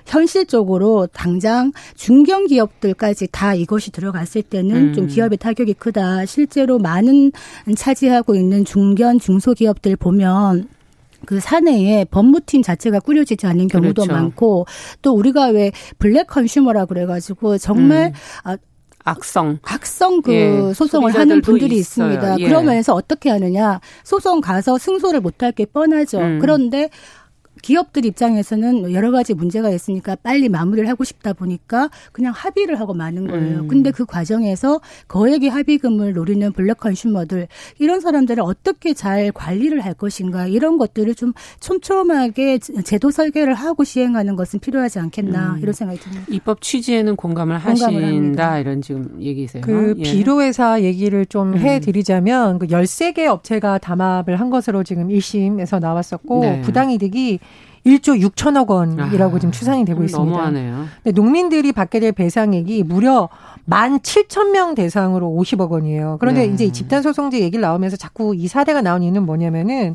[0.06, 4.92] 현실적으로 당장 중견 기업들까지 다 이것이 들어갔을 때는 음.
[4.94, 6.24] 좀 기업의 타격이 크다.
[6.26, 7.30] 실제로 많은
[7.76, 10.68] 차지하고 있는 중견 중소기업들 보면
[11.26, 14.12] 그 사내에 법무팀 자체가 꾸려지지 않는 경우도 그렇죠.
[14.12, 14.66] 많고
[15.02, 18.12] 또 우리가 왜 블랙 컨슈머라 그래가지고 정말 음.
[18.44, 18.56] 아,
[19.04, 22.12] 악성 악성 그 예, 소송을 하는 분들이 있어요.
[22.12, 22.40] 있습니다.
[22.40, 22.44] 예.
[22.44, 26.18] 그러면서 어떻게 하느냐 소송 가서 승소를 못할 게 뻔하죠.
[26.18, 26.38] 음.
[26.40, 26.90] 그런데
[27.62, 33.26] 기업들 입장에서는 여러 가지 문제가 있으니까 빨리 마무리를 하고 싶다 보니까 그냥 합의를 하고 마는
[33.28, 33.60] 거예요.
[33.60, 33.68] 음.
[33.68, 40.46] 근데 그 과정에서 거액의 합의금을 노리는 블랙 컨슈머들 이런 사람들을 어떻게 잘 관리를 할 것인가
[40.46, 45.58] 이런 것들을 좀 촘촘하게 제도 설계를 하고 시행하는 것은 필요하지 않겠나 음.
[45.60, 46.24] 이런 생각이 듭니다.
[46.28, 48.58] 입법 취지에는 공감을, 공감을 하신다 합니다.
[48.58, 49.62] 이런 지금 얘기세요.
[49.62, 50.02] 그 예.
[50.02, 51.58] 비료회사 얘기를 좀 음.
[51.58, 56.60] 해드리자면 그 13개 업체가 담합을 한 것으로 지금 1심에서 나왔었고 네.
[56.62, 57.38] 부당이득이
[57.86, 60.30] 1조 6천억 원이라고 아, 지금 추산이 되고 있습니다.
[60.30, 60.86] 너무하네요.
[61.02, 63.28] 근데 농민들이 받게 될 배상액이 무려
[63.68, 66.16] 1만 7천 명 대상으로 50억 원이에요.
[66.20, 66.52] 그런데 네.
[66.52, 69.94] 이제 집단 소송제 얘기를 나오면서 자꾸 이 사례가 나온 이유는 뭐냐면은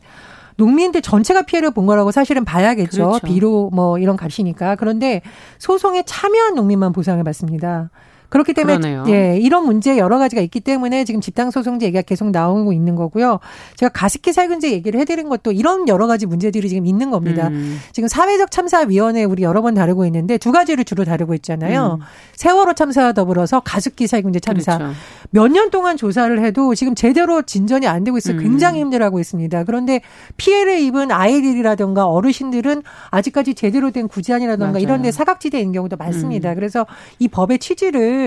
[0.56, 3.08] 농민들 전체가 피해를 본 거라고 사실은 봐야겠죠.
[3.08, 3.28] 그렇죠.
[3.28, 4.76] 비로 뭐 이런 값이니까.
[4.76, 5.22] 그런데
[5.58, 7.90] 소송에 참여한 농민만 보상을 받습니다.
[8.34, 9.06] 그렇기 때문에 그러네요.
[9.10, 13.40] 예, 이런 문제 여러 가지가 있기 때문에 지금 집단 소송제 얘기가 계속 나오고 있는 거고요.
[13.76, 17.50] 제가 가습기 살균제 얘기를 해드린 것도 이런 여러 가지 문제들이 지금 있는 겁니다.
[17.50, 17.78] 음.
[17.92, 22.00] 지금 사회적 참사위원회 우리 여러 번 다루고 있는데 두 가지를 주로 다루고 있잖아요.
[22.02, 22.06] 음.
[22.36, 24.80] 세월호 참사와 더불어서 가습기 살균제 참사.
[24.80, 24.96] 그렇죠.
[25.30, 28.38] 몇년 동안 조사를 해도 지금 제대로 진전이 안 되고 있어요.
[28.38, 28.42] 음.
[28.42, 29.64] 굉장히 힘들어하고 있습니다.
[29.66, 30.02] 그런데
[30.38, 36.50] 피해를 입은 아이들이라든가 어르신들은 아직까지 제대로 된 구제안이라든가 이런 데 사각지대인 경우도 많습니다.
[36.50, 36.56] 음.
[36.56, 36.88] 그래서
[37.20, 38.23] 이 법의 취지를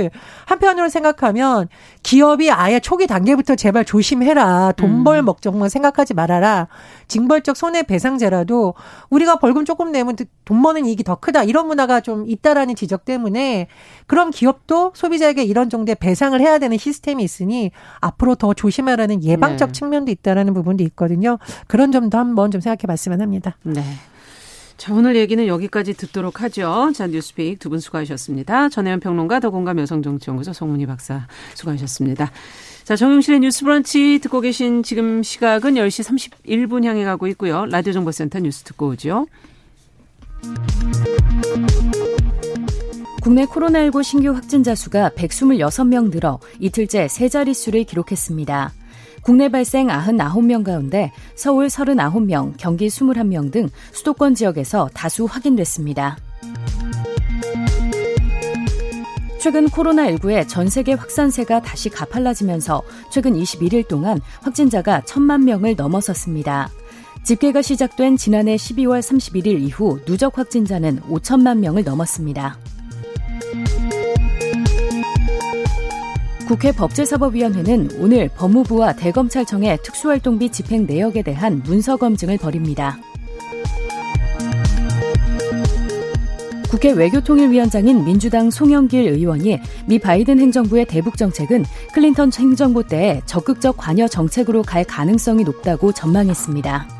[0.46, 1.68] 한편으로 생각하면
[2.02, 4.72] 기업이 아예 초기 단계부터 제발 조심해라.
[4.72, 5.24] 돈벌 음.
[5.24, 6.68] 목적만 생각하지 말아라.
[7.08, 8.74] 징벌적 손해배상제라도
[9.10, 11.44] 우리가 벌금 조금 내면 돈 버는 이익이 더 크다.
[11.44, 13.68] 이런 문화가 좀 있다라는 지적 때문에
[14.06, 19.72] 그럼 기업도 소비자에게 이런 정도의 배상을 해야 되는 시스템이 있으니 앞으로 더 조심하라는 예방적 네.
[19.72, 21.38] 측면도 있다라는 부분도 있거든요.
[21.66, 23.56] 그런 점도 한번 좀 생각해 봤으면 합니다.
[23.62, 23.82] 네.
[24.76, 26.92] 자, 오늘 얘기는 여기까지 듣도록 하죠.
[26.94, 28.68] 자, 뉴스픽 두 분 수고하셨습니다.
[28.68, 32.30] 전혜연 평론가, 더공감 여성정치연구소 송문희 박사 수고하셨습니다.
[32.84, 37.64] 자, 정용실의 뉴스 브런치 듣고 계신 지금 시각은 10시 31분 향해 가고 있고요.
[37.66, 39.26] 라디오 정보센터 뉴스 듣고 오죠.
[43.22, 48.72] 국내 코로나19 신규 확진자 수가 126명 늘어 이틀째 세 자릿수를 기록했습니다.
[49.26, 56.16] 국내 발생 99명 가운데 서울 39명, 경기 21명 등 수도권 지역에서 다수 확인됐습니다.
[59.40, 66.70] 최근 코로나19의 전 세계 확산세가 다시 가팔라지면서 최근 21일 동안 확진자가 1천만 명을 넘어섰습니다.
[67.24, 72.58] 집계가 시작된 지난해 12월 31일 이후 누적 확진자는 5천만 명을 넘었습니다.
[76.46, 82.98] 국회 법제사법위원회는 오늘 법무부와 대검찰청의 특수활동비 집행 내역에 대한 문서 검증을 벌입니다.
[86.70, 94.06] 국회 외교통일위원장인 민주당 송영길 의원이 미 바이든 행정부의 대북 정책은 클린턴 행정부 때 적극적 관여
[94.06, 96.95] 정책으로 갈 가능성이 높다고 전망했습니다.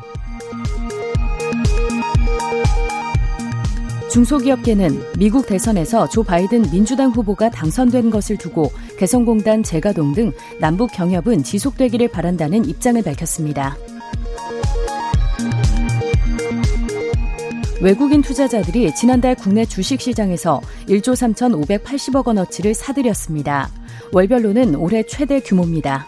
[4.09, 11.43] 중소기업계는 미국 대선에서 조 바이든 민주당 후보가 당선된 것을 두고 개성공단 재가동 등 남북 경협은
[11.43, 13.77] 지속되기를 바란다는 입장을 밝혔습니다.
[17.79, 23.69] 외국인 투자자들이 지난달 국내 주식시장에서 1조 3,580억 원어치를 사들였습니다.
[24.13, 26.07] 월별로는 올해 최대 규모입니다.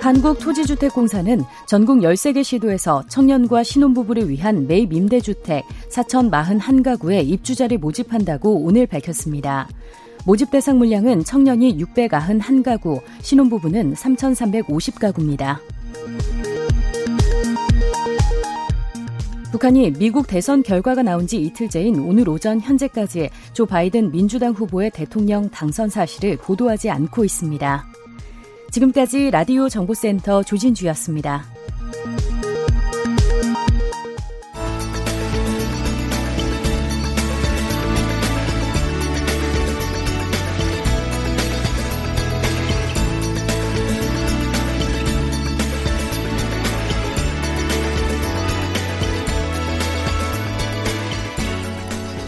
[0.00, 9.68] 한국토지주택공사는 전국 13개 시도에서 청년과 신혼부부를 위한 매입 임대주택 4,041가구의 입주자를 모집한다고 오늘 밝혔습니다.
[10.24, 15.58] 모집 대상 물량은 청년이 691가구, 신혼부부는 3,350가구입니다.
[19.52, 25.50] 북한이 미국 대선 결과가 나온 지 이틀째인 오늘 오전 현재까지 조 바이든 민주당 후보의 대통령
[25.50, 27.89] 당선 사실을 보도하지 않고 있습니다.
[28.70, 31.44] 지금까지 라디오 정보센터 조진주였습니다.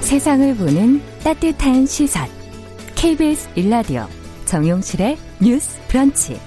[0.01, 2.29] 세상을 보는 따뜻한 시선.
[2.95, 4.07] KBS 일라디오
[4.45, 6.39] 정용실의 뉴스 브런치.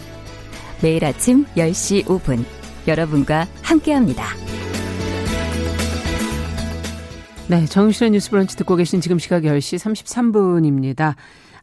[0.81, 2.45] 매일 아침 10시 5분
[2.87, 4.23] 여러분과 함께합니다.
[7.49, 11.15] 네, 정용실의 뉴스 브런치 듣고 계신 지금 시각 10시 33분입니다.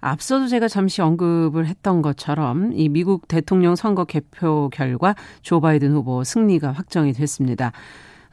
[0.02, 6.24] 앞서도 제가 잠시 언급을 했던 것처럼 이 미국 대통령 선거 개표 결과 조 바이든 후보
[6.24, 7.72] 승리가 확정이 됐습니다.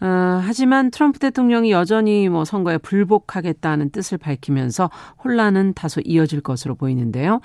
[0.02, 4.90] 어, 하지만 트럼프 대통령이 여전히 뭐 선거에 불복하겠다는 뜻을 밝히면서
[5.24, 7.40] 혼란은 다소 이어질 것으로 보이는데요.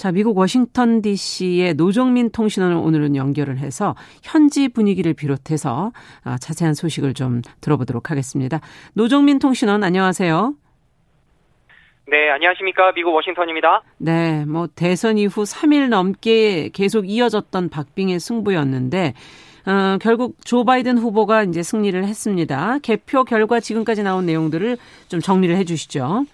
[0.00, 5.92] 자, 미국 워싱턴 DC의 노정민 통신원을 오늘은 연결을 해서 현지 분위기를 비롯해서
[6.24, 8.60] 아, 자세한 소식을 좀 들어보도록 하겠습니다.
[8.94, 10.54] 노정민 통신원 안녕하세요.
[12.06, 12.92] 네, 안녕하십니까.
[12.92, 13.82] 미국 워싱턴입니다.
[13.98, 19.12] 네, 뭐 대선 이후 3일 넘게 계속 이어졌던 박빙의 승부였는데
[19.66, 22.78] 어, 결국 조 바이든 후보가 이제 승리를 했습니다.
[22.78, 26.24] 개표 결과 지금까지 나온 내용들을 좀 정리를 해 주시죠.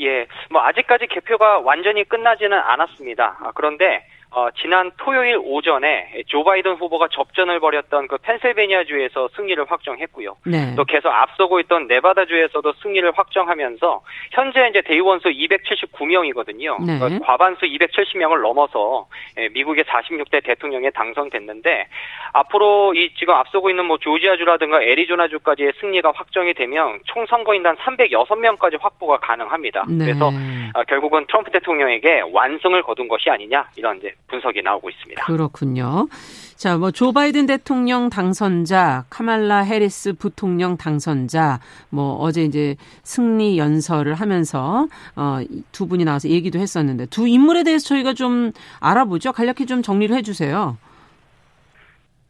[0.00, 3.38] 예, 뭐 아직까지 개표가 완전히 끝나지는 않았습니다.
[3.40, 10.36] 아, 그런데 어, 지난 토요일 오전에 조 바이든 후보가 접전을 벌였던 그 펜실베니아주에서 승리를 확정했고요.
[10.46, 10.74] 네.
[10.76, 16.84] 또 계속 앞서고 있던 네바다주에서도 승리를 확정하면서 현재 이제 대의원수 279명이거든요.
[16.84, 16.98] 네.
[17.00, 21.88] 그러니까 과반수 270명을 넘어서 예, 미국의 46대 대통령에 당선됐는데
[22.32, 29.18] 앞으로 이 지금 앞서고 있는 뭐 조지아주라든가 애리조나주까지의 승리가 확정이 되면 총 선거인단 306명까지 확보가
[29.18, 29.86] 가능합니다.
[29.88, 30.04] 네.
[30.04, 30.30] 그래서
[30.74, 35.24] 어, 결국은 트럼프 대통령에게 완승을 거둔 것이 아니냐 이런 이제 분석이 나오고 있습니다.
[35.26, 36.08] 그렇군요.
[36.56, 44.14] 자, 뭐 조 바이든 대통령 당선자, 카말라 해리스 부통령 당선자, 뭐 어제 이제 승리 연설을
[44.14, 49.32] 하면서 어두 분이 나와서 얘기도 했었는데 두 인물에 대해서 저희가 좀 알아보죠.
[49.32, 50.76] 간략히 좀 정리를 해 주세요.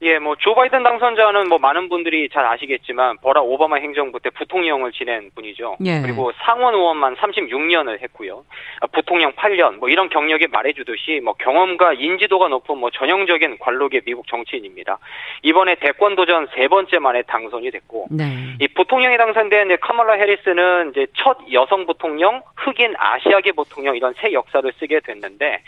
[0.03, 4.93] 예, 뭐 조 바이든 당선자는 뭐 많은 분들이 잘 아시겠지만 버락 오바마 행정부 때 부통령을
[4.93, 5.77] 지낸 분이죠.
[5.85, 6.01] 예.
[6.01, 8.45] 그리고 상원 의원만 36년을 했고요.
[8.81, 14.27] 아, 부통령 8년 뭐 이런 경력이 말해주듯이 뭐 경험과 인지도가 높은 뭐 전형적인 관록의 미국
[14.29, 14.99] 정치인입니다.
[15.43, 18.25] 이번에 대권 도전 세 번째 만에 당선이 됐고 네.
[18.61, 24.71] 이 부통령이 당선된 카멀라 해리스는 이제 첫 여성 부통령, 흑인 아시아계 부통령 이런 새 역사를
[24.79, 25.63] 쓰게 됐는데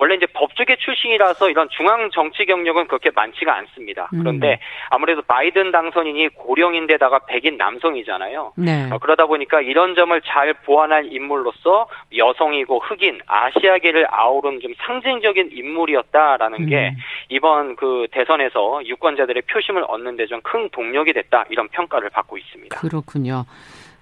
[0.00, 4.08] 원래 이제 법조계 출신이라서 이런 중앙 정치 경력은 그렇게 많지가 않습니다.
[4.14, 4.20] 음.
[4.20, 8.52] 그런데 아무래도 바이든 당선인이 고령인데다가 백인 남성이잖아요.
[8.56, 8.88] 네.
[8.92, 16.60] 어, 그러다 보니까 이런 점을 잘 보완할 인물로서 여성이고 흑인 아시아계를 아우른 좀 상징적인 인물이었다라는
[16.60, 16.66] 음.
[16.66, 16.94] 게
[17.28, 22.78] 이번 그 대선에서 유권자들의 표심을 얻는 데 좀 큰 동력이 됐다 이런 평가를 받고 있습니다.
[22.78, 23.44] 그렇군요.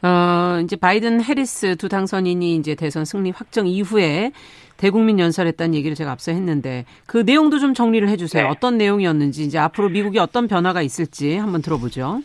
[0.02, 4.30] 어, 이제 바이든 해리스 두 당선인이 이제 대선 승리 확정 이후에
[4.76, 8.44] 대국민 연설했다는 얘기를 제가 앞서 했는데 그 내용도 좀 정리를 해주세요.
[8.44, 8.48] 네.
[8.48, 12.22] 어떤 내용이었는지 이제 앞으로 미국이 어떤 변화가 있을지 한번 들어보죠.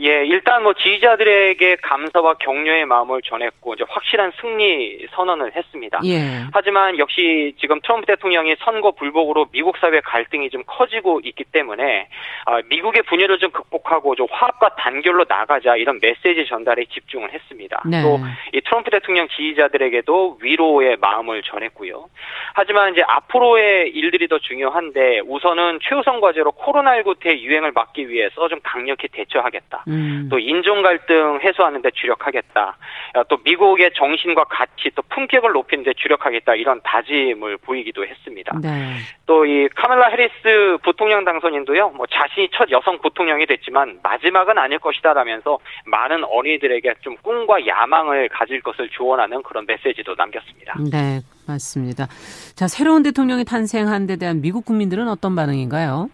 [0.00, 6.00] 예, 일단 뭐 지지자들에게 감사와 격려의 마음을 전했고 이제 확실한 승리 선언을 했습니다.
[6.04, 6.46] 예.
[6.52, 12.08] 하지만 역시 지금 트럼프 대통령이 선거 불복으로 미국 사회 갈등이 좀 커지고 있기 때문에
[12.46, 17.82] 아, 미국의 분열을 좀 극복하고 좀 화합과 단결로 나가자 이런 메시지 전달에 집중을 했습니다.
[17.86, 18.02] 네.
[18.02, 22.06] 또이 트럼프 대통령 지지자들에게도 위로의 마음을 전했고요.
[22.54, 29.06] 하지만 이제 앞으로의 일들이 더 중요한데 우선은 최우선 과제로 코로나19 대유행을 막기 위해서 좀 강력히
[29.08, 29.83] 대처하겠다.
[29.88, 30.28] 음.
[30.30, 32.76] 또 인종 갈등 해소하는 데 주력하겠다.
[33.14, 36.54] 어, 또 미국의 정신과 가치 또 품격을 높이는 데 주력하겠다.
[36.54, 38.58] 이런 다짐을 보이기도 했습니다.
[38.60, 38.96] 네.
[39.26, 41.90] 또이 카멜라 해리스 부통령 당선인도요.
[41.90, 48.62] 뭐 자신이 첫 여성 부통령이 됐지만 마지막은 아닐 것이다라면서 많은 어린이들에게 좀 꿈과 야망을 가질
[48.62, 50.74] 것을 조언하는 그런 메시지도 남겼습니다.
[50.90, 52.06] 네, 맞습니다.
[52.54, 56.08] 자, 새로운 대통령이 탄생한 데 대한 미국 국민들은 어떤 반응인가요?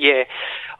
[0.00, 0.26] 예.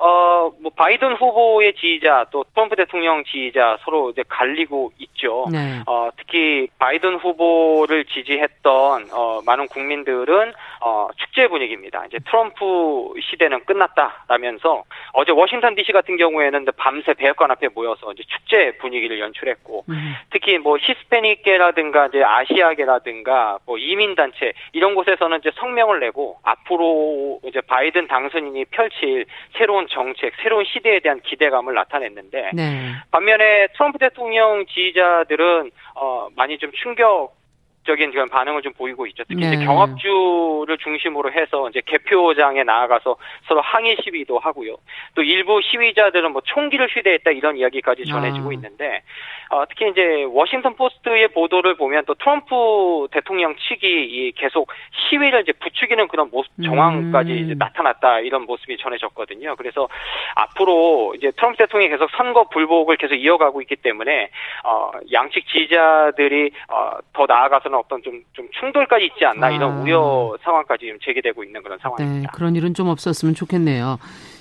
[0.03, 5.45] 어, 뭐, 바이든 후보의 지지자, 또 트럼프 대통령 지지자 서로 이제 갈리고 있죠.
[5.53, 5.83] 네.
[5.87, 12.07] 어, 특히 바이든 후보를 지지했던, 어, 많은 국민들은, 어, 축제 분위기입니다.
[12.07, 18.73] 이제 트럼프 시대는 끝났다라면서 어제 워싱턴 DC 같은 경우에는 밤새 백악관 앞에 모여서 이제 축제
[18.79, 20.15] 분위기를 연출했고, 음.
[20.31, 27.61] 특히 뭐 히스패닉계라든가 이제 아시아계라든가 뭐 이민 단체 이런 곳에서는 이제 성명을 내고 앞으로 이제
[27.61, 29.27] 바이든 당선인이 펼칠
[29.59, 32.93] 새로운 정책, 새로운 시대에 대한 기대감을 나타냈는데 네.
[33.11, 37.40] 반면에 트럼프 대통령 지지자들은 어 많이 좀 충격
[37.85, 39.25] 적인 그런 반응을 좀 보이고 있죠.
[39.29, 39.55] 특히 네.
[39.55, 43.17] 이제 경합주를 중심으로 해서 이제 개표장에 나아가서
[43.47, 44.77] 서로 항의 시위도 하고요.
[45.15, 48.53] 또 일부 시위자들은 뭐 총기를 휴대했다 이런 이야기까지 전해지고 아.
[48.53, 49.03] 있는데
[49.51, 56.07] 어, 특히 이제 워싱턴 포스트의 보도를 보면 또 트럼프 대통령 측이 계속 시위를 이제 부추기는
[56.09, 57.37] 그런 모습 정황까지 음.
[57.39, 59.57] 이제 나타났다 이런 모습이 전해졌거든요.
[59.57, 59.89] 그래서
[60.37, 64.31] 앞으로 이제 트럼프 대통령이 계속 선거 불복을 계속 이어가고 있기 때문에
[64.65, 69.51] 어, 양측 지지자들이 어, 더 나아가서 는 어떤 좀, 좀 충돌까지 있지 않나 아.
[69.51, 72.31] 이런 우려 상황까지 지금 제기되고 있는 그런 상황입니다.
[72.31, 73.99] 네, 그런 일은 좀 없었으면 좋겠네요.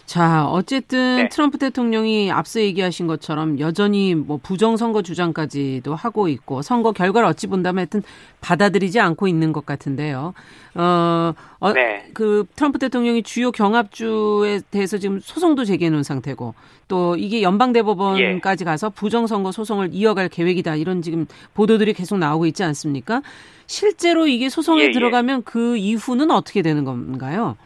[0.09, 1.29] 자, 어쨌든 네.
[1.29, 7.81] 트럼프 대통령이 앞서 얘기하신 것처럼 여전히 뭐 부정선거 주장까지도 하고 있고 선거 결과를 어찌 본다면
[7.81, 8.01] 하여튼
[8.41, 10.33] 받아들이지 않고 있는 것 같은데요.
[10.73, 12.09] 어, 어 네.
[12.15, 16.55] 그 트럼프 대통령이 주요 경합주에 대해서 지금 소송도 제기해 놓은 상태고
[16.87, 18.65] 또 이게 연방대법원까지 예.
[18.65, 23.21] 가서 부정선거 소송을 이어갈 계획이다 이런 지금 보도들이 계속 나오고 있지 않습니까?
[23.67, 24.91] 실제로 이게 소송에 예, 예.
[24.91, 27.57] 들어가면 그 이후는 어떻게 되는 건가요?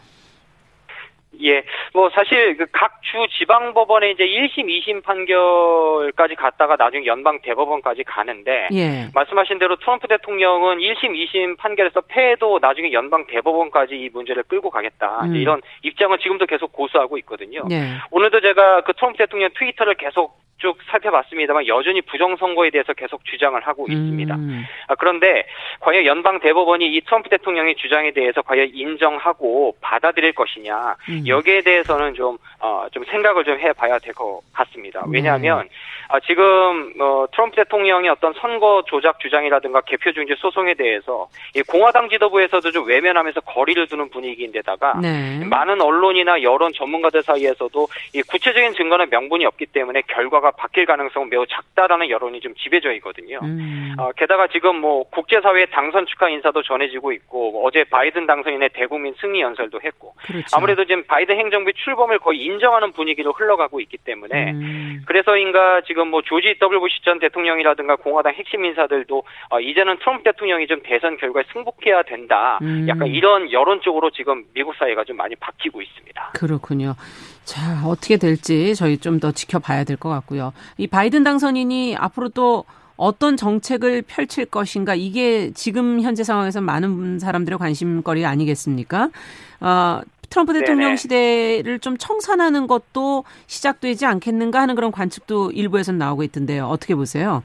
[1.42, 7.40] 예, 뭐 사실 그 각 주 지방 법원에 이제 1심, 2심 판결까지 갔다가 나중에 연방
[7.42, 9.08] 대법원까지 가는데 예.
[9.14, 15.26] 말씀하신 대로 트럼프 대통령은 1심, 2심 판결에서 패해도 나중에 연방 대법원까지 이 문제를 끌고 가겠다.
[15.26, 15.36] 음.
[15.36, 17.62] 이런 입장을 지금도 계속 고수하고 있거든요.
[17.70, 17.98] 예.
[18.10, 23.86] 오늘도 제가 그 트럼프 대통령 트위터를 계속 쭉 살펴봤습니다만 여전히 부정선거에 대해서 계속 주장을 하고
[23.90, 24.36] 있습니다.
[24.36, 24.64] 음.
[24.88, 25.46] 아, 그런데
[25.82, 31.24] 과연 연방 대법원이 이 트럼프 대통령의 주장에 대해서 과연 인정하고 받아들일 것이냐 음.
[31.28, 35.04] 여기에 대해서는 좀, 어, 좀 생각을 좀 해봐야 될 것 같습니다.
[35.10, 35.70] 왜냐하면 네.
[36.10, 42.10] 아, 지금 어, 트럼프 대통령의 어떤 선거 조작 주장이라든가 개표 중지 소송에 대해서 이 공화당
[42.10, 45.44] 지도부에서도 좀 외면하면서 거리를 두는 분위기인데다가 네.
[45.46, 51.30] 많은 언론이나 여론 전문가들 사이에서도 이 구체적인 증거는 명분이 없기 때문에 결과 가 바뀔 가능성은
[51.30, 53.40] 매우 작다라는 여론이 좀 지배져 있거든요.
[53.42, 53.96] 음.
[53.98, 59.42] 어, 게다가 지금 뭐 국제사회 당선 축하 인사도 전해지고 있고 어제 바이든 당선인의 대국민 승리
[59.42, 60.46] 연설도 했고 그렇죠.
[60.54, 65.02] 아무래도 지금 바이든 행정부의 출범을 거의 인정하는 분위기로 흘러가고 있기 때문에 음.
[65.08, 70.24] 그래서인가 지금 지금 뭐 조지 W 부시 전 대통령이라든가 공화당 핵심 인사들도 어, 이제는 트럼프
[70.24, 72.60] 대통령이 좀 대선 결과에 승복해야 된다.
[72.62, 72.88] 음.
[72.90, 76.32] 약간 이런 여론 쪽으로 지금 미국 사회가 좀 많이 바뀌고 있습니다.
[76.34, 76.96] 그렇군요.
[77.46, 80.54] 자, 어떻게 될지 저희 좀 더 지켜봐야 될 것 같고요.
[80.78, 82.66] 이 바이든 당선인이 앞으로 또
[82.96, 89.10] 어떤 정책을 펼칠 것인가 이게 지금 현재 상황에서 많은 사람들의 관심거리 아니겠습니까?
[89.62, 90.96] 어, 트럼프 대통령 네네.
[90.98, 96.66] 시대를 좀 청산하는 것도 시작되지 않겠는가 하는 그런 관측도 일부에서 나오고 있던데요.
[96.68, 97.44] 어떻게 보세요?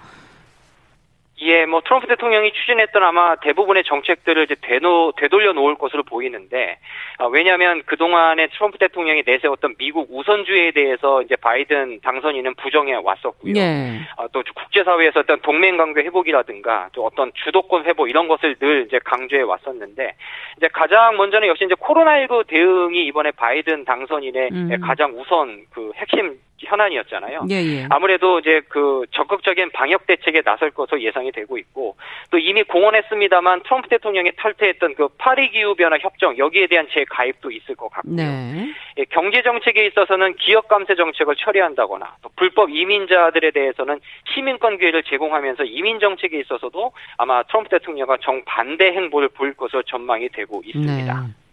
[1.41, 6.78] 예, 뭐 트럼프 대통령이 추진했던 아마 대부분의 정책들을 이제 되노, 되돌려 놓을 것으로 보이는데
[7.18, 13.55] 어, 왜냐하면 그 동안에 트럼프 대통령이 내세웠던 미국 우선주의에 대해서 이제 바이든 당선인은 부정해 왔었고요.
[13.57, 14.01] 예.
[14.16, 18.99] 어, 또 국제사회에서 어떤 동맹 관계 회복이라든가 또 어떤 주도권 회복 이런 것을 늘 이제
[19.05, 20.14] 강조해 왔었는데
[20.57, 24.80] 이제 가장 먼저는 역시 이제 코로나19 대응이 이번에 바이든 당선인의 음.
[24.82, 27.46] 가장 우선 그 핵심 현안이었잖아요.
[27.50, 27.86] 예, 예.
[27.90, 31.96] 아무래도 이제 그 적극적인 방역 대책에 나설 것으로 예상이 되고 있고
[32.30, 37.74] 또 이미 공언했습니다만 트럼프 대통령이 탈퇴했던 그 파리 기후 변화 협정 여기에 대한 재가입도 있을
[37.76, 38.14] 것 같고요.
[38.16, 38.72] 네.
[38.98, 44.00] 예, 경제 정책에 있어서는 기업 감세 정책을 처리한다거나 또 불법 이민자들에 대해서는
[44.34, 50.62] 시민권 기회를 제공하면서 이민 정책에 있어서도 아마 트럼프 대통령과 정반대 행보를 보일 것으로 전망이 되고
[50.64, 51.20] 있습니다.
[51.20, 51.47] 네.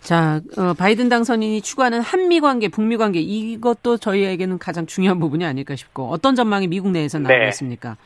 [0.00, 5.76] 자, 어, 바이든 당선인이 추구하는 한미 관계, 북미 관계 이것도 저희에게는 가장 중요한 부분이 아닐까
[5.76, 7.48] 싶고 어떤 전망이 미국 내에서 나오고 네.
[7.48, 7.96] 있습니까?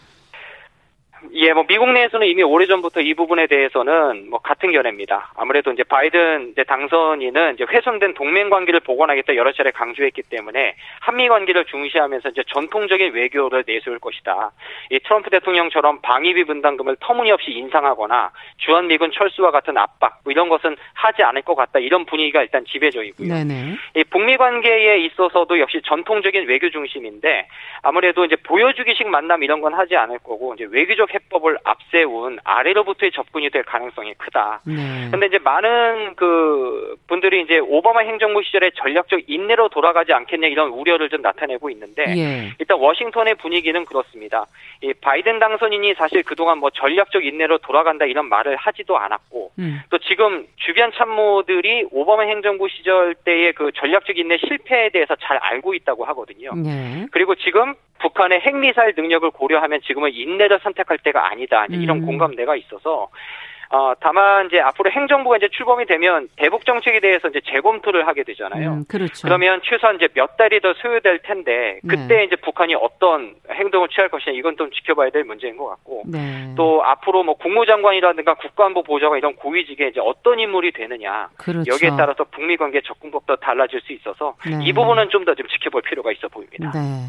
[1.35, 5.33] 예, 뭐 미국 내에서는 이미 오래전부터 이 부분에 대해서는 뭐 같은 견해입니다.
[5.37, 11.29] 아무래도 이제 바이든 이제 당선인은 이제 훼손된 동맹 관계를 복원하겠다 여러 차례 강조했기 때문에 한미
[11.29, 14.53] 관계를 중시하면서 이제 전통적인 외교를 내세울 것이다.
[14.91, 20.77] 이 트럼프 대통령처럼 방위비 분담금을 터무니없이 인상하거나 주한 미군 철수와 같은 압박 뭐 이런 것은
[20.93, 21.79] 하지 않을 것 같다.
[21.79, 23.33] 이런 분위기가 일단 지배적이고요.
[23.33, 23.77] 네네.
[23.97, 27.49] 이 북미 관계에 있어서도 역시 전통적인 외교 중심인데
[27.81, 33.51] 아무래도 이제 보여주기식 만남 이런 건 하지 않을 거고 이제 외교적 해법을 앞세운 아래로부터의 접근이
[33.51, 34.61] 될 가능성이 크다.
[34.67, 35.09] 네.
[35.11, 41.09] 근데 이제 많은 그 분들이 이제 오바마 행정부 시절에 전략적 인내로 돌아가지 않겠냐 이런 우려를
[41.09, 42.53] 좀 나타내고 있는데 예.
[42.59, 44.47] 일단 워싱턴의 분위기는 그렇습니다.
[44.83, 49.81] 이 바이든 당선인이 사실 그동안 뭐 전략적 인내로 돌아간다 이런 말을 하지도 않았고 음.
[49.91, 55.75] 또 지금 주변 참모들이 오바마 행정부 시절 때의 그 전략적 인내 실패에 대해서 잘 알고
[55.75, 56.53] 있다고 하거든요.
[56.55, 57.07] 네.
[57.11, 61.67] 그리고 지금 북한의 핵미사일 능력을 고려하면 지금은 인내를 선택할 때가 아니다.
[61.69, 62.07] 이런 음.
[62.07, 63.09] 공감대가 있어서
[63.75, 68.71] 어, 다만 이제 앞으로 행정부가 이제 출범이 되면 대북 정책에 대해서 이제 재검토를 하게 되잖아요.
[68.73, 69.23] 음, 그렇죠.
[69.27, 72.25] 그러면 최소한 이제 몇 달이 더 소요될 텐데 그때 네.
[72.25, 76.53] 이제 북한이 어떤 행동을 취할 것이냐 이건 좀 지켜봐야 될 문제인 것 같고 네.
[76.55, 81.73] 또 앞으로 뭐 국무장관이라든가 국가안보 보좌관 이런 고위직에 이제 어떤 인물이 되느냐 그렇죠.
[81.73, 84.59] 여기에 따라서 북미 관계 접근법도 달라질 수 있어서 네.
[84.67, 86.73] 이 부분은 좀 더 좀 지켜볼 필요가 있어 보입니다.
[86.75, 87.09] 네.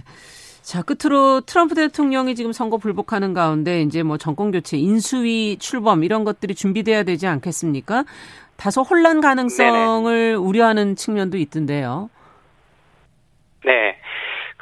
[0.64, 6.24] 자, 끝으로 트럼프 대통령이 지금 선거 불복하는 가운데 이제 뭐 정권 교체, 인수위 출범 이런
[6.24, 8.06] 것들이 준비돼야 되지 않겠습니까?
[8.56, 10.34] 다소 혼란 가능성을 네네.
[10.36, 12.10] 우려하는 측면도 있던데요.
[13.66, 13.98] 네.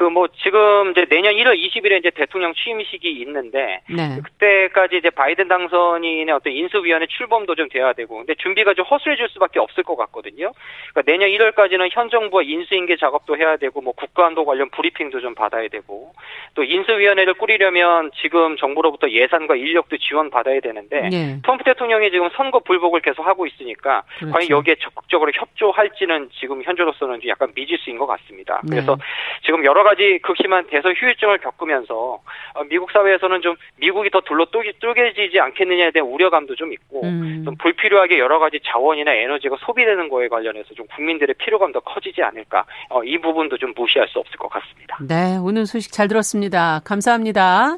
[0.02, 4.20] 그 뭐 지금 이제 내년 1월 20일에 이제 대통령 취임식이 있는데 네.
[4.24, 9.60] 그때까지 이제 바이든 당선인의 어떤 인수위원회 출범도 좀 돼야 되고 근데 준비가 좀 허술해질 수밖에
[9.60, 10.52] 없을 것 같거든요.
[10.94, 15.68] 그러니까 내년 1월까지는 현 정부와 인수인계 작업도 해야 되고 뭐 국가안보 관련 브리핑도 좀 받아야
[15.70, 16.14] 되고
[16.54, 21.40] 또 인수위원회를 꾸리려면 지금 정부로부터 예산과 인력도 지원 받아야 되는데 네.
[21.42, 24.34] 트럼프 대통령이 지금 선거 불복을 계속 하고 있으니까 그렇죠.
[24.34, 28.62] 과연 여기에 적극적으로 협조할지는 지금 현재로서는 약간 미지수인 것 같습니다.
[28.68, 29.02] 그래서 네.
[29.46, 32.22] 지금 여러 가지 가지 극심한 대선 휴유증을 겪으면서
[32.54, 37.44] 어, 미국 사회에서는 좀 미국이 더 둘러 쪼개지지 않겠느냐에 대한 우려감도 좀 있고 음.
[37.44, 42.66] 좀 불필요하게 여러 가지 자원이나 에너지가 소비되는 거에 관련해서 좀 국민들의 피로감 더 커지지 않을까
[42.90, 44.98] 어, 이 부분도 좀 무시할 수 없을 것 같습니다.
[45.02, 46.82] 네, 오늘 소식 잘 들었습니다.
[46.86, 47.78] 감사합니다.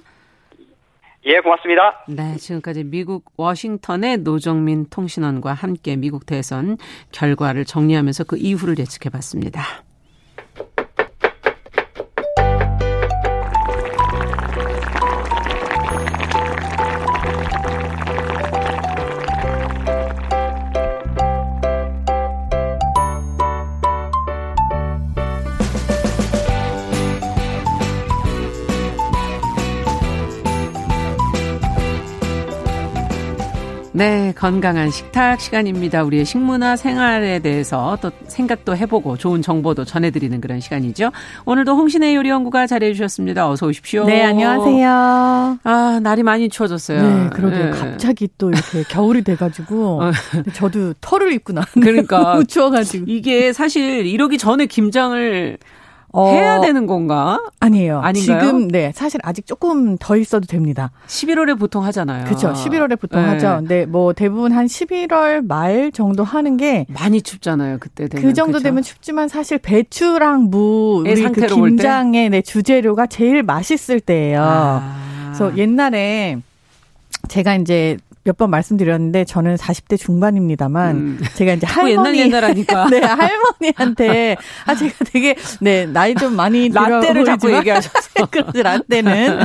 [1.25, 2.03] 예, 고맙습니다.
[2.09, 6.77] 네, 지금까지 미국 워싱턴의 노정민 통신원과 함께 미국 대선
[7.11, 9.61] 결과를 정리하면서 그 이후를 예측해 봤습니다.
[33.95, 36.03] 네, 건강한 식탁 시간입니다.
[36.03, 41.11] 우리의 식문화 생활에 대해서 또 생각도 해보고 좋은 정보도 전해드리는 그런 시간이죠.
[41.45, 43.47] 오늘도 홍신의 요리연구가 잘해주셨습니다.
[43.47, 44.05] 어서 오십시오.
[44.05, 45.59] 네, 안녕하세요.
[45.63, 47.01] 아, 날이 많이 추워졌어요.
[47.03, 47.65] 네, 그러게요.
[47.65, 47.69] 네.
[47.69, 50.11] 갑자기 또 이렇게 겨울이 돼가지고 어.
[50.53, 55.59] 저도 털을 입고 나왔는데 그러니까 추워가지고 이게 사실 이러기 전에 김장을
[56.15, 57.39] 어, 해야 되는 건가?
[57.59, 57.99] 아니에요.
[57.99, 58.39] 아닌가요?
[58.39, 60.91] 지금 네 사실 아직 조금 더 있어도 됩니다.
[61.07, 62.25] 11월에 보통 하잖아요.
[62.25, 62.53] 그렇죠.
[62.53, 63.29] 11월에 보통 네.
[63.29, 63.55] 하죠.
[63.57, 67.77] 근데 뭐 대부분 한 11월 말 정도 하는 게 많이 춥잖아요.
[67.79, 68.27] 그때 되면.
[68.27, 68.63] 그 정도 그쵸?
[68.63, 74.41] 되면 춥지만 사실 배추랑 무 우리 그 김장의 네, 주재료가 제일 맛있을 때예요.
[74.43, 74.95] 아.
[75.25, 76.37] 그래서 옛날에
[77.27, 81.19] 제가 이제 몇 번 말씀드렸는데 저는 40대 중반입니다만 음.
[81.35, 87.25] 제가 이제 할머니 옛날 옛날하니까 네 할머니한테 아 제가 되게 네 나이 좀 많이 라떼를
[87.25, 89.39] 자꾸 얘기하셔서 그러지 라떼는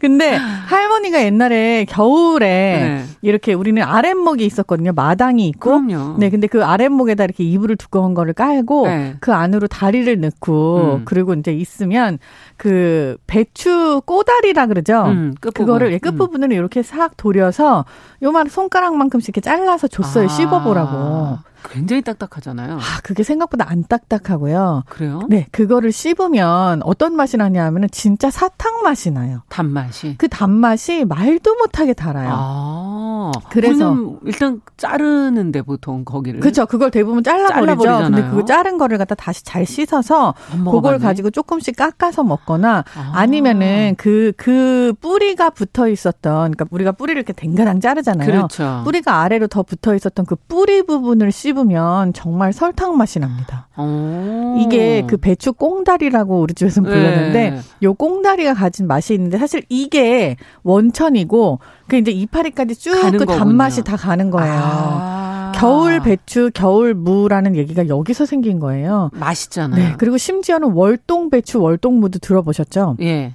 [0.00, 3.04] 근데 할머니가 옛날에 겨울에 네.
[3.22, 6.16] 이렇게 우리는 아랫목이 있었거든요 마당이 있고 그럼요.
[6.18, 9.14] 네 근데 그 아랫목에다 이렇게 이불을 두꺼운 거를 깔고 네.
[9.20, 11.02] 그 안으로 다리를 넣고 음.
[11.04, 12.18] 그리고 이제 있으면
[12.56, 15.04] 그 배추 꼬다리라 그러죠.
[15.06, 15.34] 음.
[15.40, 16.52] 그거를 예, 끝부분을 음.
[16.52, 17.84] 이렇게 싹 돌려서
[18.22, 20.26] 요만 손가락만큼씩 이렇게 잘라서 줬어요.
[20.26, 20.28] 아.
[20.28, 21.51] 씹어보라고.
[21.70, 22.74] 굉장히 딱딱하잖아요.
[22.74, 24.84] 아, 그게 생각보다 안 딱딱하고요.
[24.88, 25.20] 그래요?
[25.28, 29.42] 네, 그거를 씹으면 어떤 맛이 나냐 하면은 진짜 사탕 맛이 나요.
[29.48, 30.16] 단맛이.
[30.18, 32.30] 그 단맛이 말도 못하게 달아요.
[32.32, 33.32] 아.
[33.50, 36.40] 그래서 일단 자르는데 보통 거기를.
[36.40, 36.66] 그렇죠.
[36.66, 37.98] 그걸 대부분 잘라버리죠.
[37.98, 43.26] 근데 그거 자른 거를 갖다 다시 잘 씻어서 그걸 가지고 조금씩 깎아서 먹거나 아.
[43.26, 48.26] 니면은그그 그 뿌리가 붙어 있었던 그러니까 우리가 뿌리를 이렇게 댕가당 자르잖아요.
[48.26, 48.82] 그렇죠.
[48.84, 53.68] 뿌리가 아래로 더 붙어 있었던 그 뿌리 부분을 씹 씹으면 정말 설탕 맛이 납니다.
[53.76, 54.56] 오.
[54.58, 57.60] 이게 그 배추 꽁다리라고 우리 집에서는 불렀는데 네.
[57.82, 63.96] 요 꽁다리가 가진 맛이 있는데 사실 이게 원천이고 그 이제 이파리까지 쭉 그 단맛이 다
[63.96, 64.52] 가는 거예요.
[64.54, 65.52] 아.
[65.54, 69.10] 겨울 배추, 겨울 무라는 얘기가 여기서 생긴 거예요.
[69.12, 69.88] 맛있잖아요.
[69.90, 69.94] 네.
[69.98, 72.96] 그리고 심지어는 월동 배추, 월동 무도 들어보셨죠?
[73.02, 73.34] 예.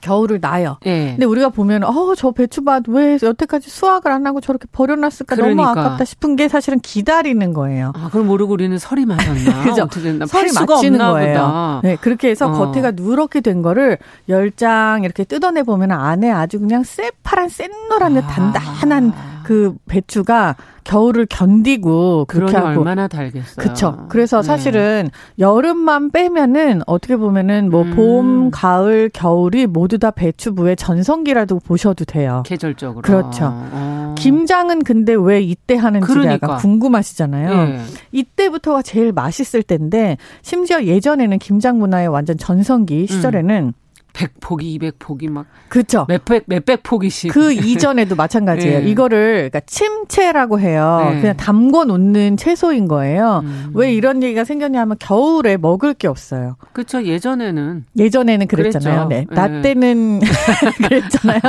[0.00, 0.76] 겨울을 나요.
[0.84, 1.10] 네.
[1.12, 5.62] 근데 우리가 보면 어 저 배추밭 왜 여태까지 수확을 안 하고 저렇게 버려놨을까 그러니까.
[5.62, 7.92] 너무 아깝다 싶은 게 사실은 기다리는 거예요.
[7.96, 9.62] 아 그럼 모르고 우리는 설이 맞았나?
[9.64, 9.88] 그죠?
[10.26, 11.34] 설이 맞지는 거예요.
[11.34, 11.80] 보다.
[11.82, 12.52] 네 그렇게 해서 어.
[12.72, 18.26] 겉에가 누렇게 된 거를 열 장 이렇게 뜯어내 보면 안에 아주 그냥 새파란 샛노란 아.
[18.26, 19.12] 단단한
[19.48, 23.56] 그 배추가 겨울을 견디고 그렇게 하고 얼마나 달겠어요.
[23.56, 24.04] 그렇죠.
[24.10, 24.46] 그래서 네.
[24.46, 27.96] 사실은 여름만 빼면은 어떻게 보면은 뭐 음.
[27.96, 32.42] 봄, 가을, 겨울이 모두 다 배추부의 전성기라도 보셔도 돼요.
[32.44, 33.00] 계절적으로.
[33.00, 33.48] 그렇죠.
[33.50, 34.14] 어.
[34.18, 36.34] 김장은 근데 왜 이때 하는지 그러니까.
[36.34, 37.48] 약간 궁금하시잖아요.
[37.48, 37.80] 네.
[38.12, 43.87] 이때부터가 제일 맛있을 때인데 심지어 예전에는 김장 문화의 완전 전성기 시절에는 음.
[44.18, 46.04] 100포기, 200포기 막 그렇죠.
[46.08, 47.32] 몇백 몇백 포기씩.
[47.32, 48.80] 그 이전에도 마찬가지예요.
[48.82, 48.88] 네.
[48.88, 51.10] 이거를 그러니까 침채라고 해요.
[51.12, 51.20] 네.
[51.20, 53.42] 그냥 담궈 놓는 채소인 거예요.
[53.44, 53.70] 음.
[53.74, 56.56] 왜 이런 얘기가 생겼냐면 겨울에 먹을 게 없어요.
[56.72, 57.04] 그렇죠.
[57.04, 59.06] 예전에는 예전에는 그랬잖아요.
[59.08, 59.26] 네.
[59.30, 59.62] 나 네.
[59.62, 60.20] 때는
[60.82, 61.40] 그랬잖아요.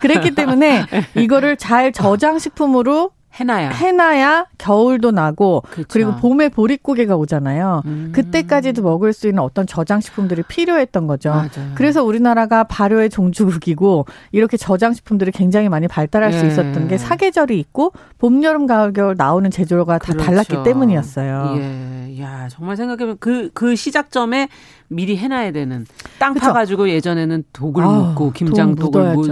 [0.00, 0.84] 그랬기 때문에
[1.16, 5.86] 이거를 잘 저장식품으로 해놔야 해놔야 겨울도 나고 그쵸.
[5.88, 7.82] 그리고 봄에 보릿고개가 오잖아요.
[7.86, 8.12] 음.
[8.14, 11.30] 그때까지도 먹을 수 있는 어떤 저장 식품들이 필요했던 거죠.
[11.30, 11.72] 맞아요.
[11.74, 16.38] 그래서 우리나라가 발효의 종주국이고 이렇게 저장 식품들이 굉장히 많이 발달할 예.
[16.38, 20.24] 수 있었던 게 사계절이 있고 봄, 여름, 가을, 겨울 나오는 제조가 다 그렇죠.
[20.24, 21.54] 달랐기 때문이었어요.
[21.56, 22.20] 예.
[22.20, 24.48] 야 정말 생각해보면 그그 그 시작점에
[24.90, 25.86] 미리 해놔야 되는
[26.18, 26.46] 땅 그쵸?
[26.46, 29.28] 파가지고 예전에는 독을 아, 묻고 김장 독을 묻,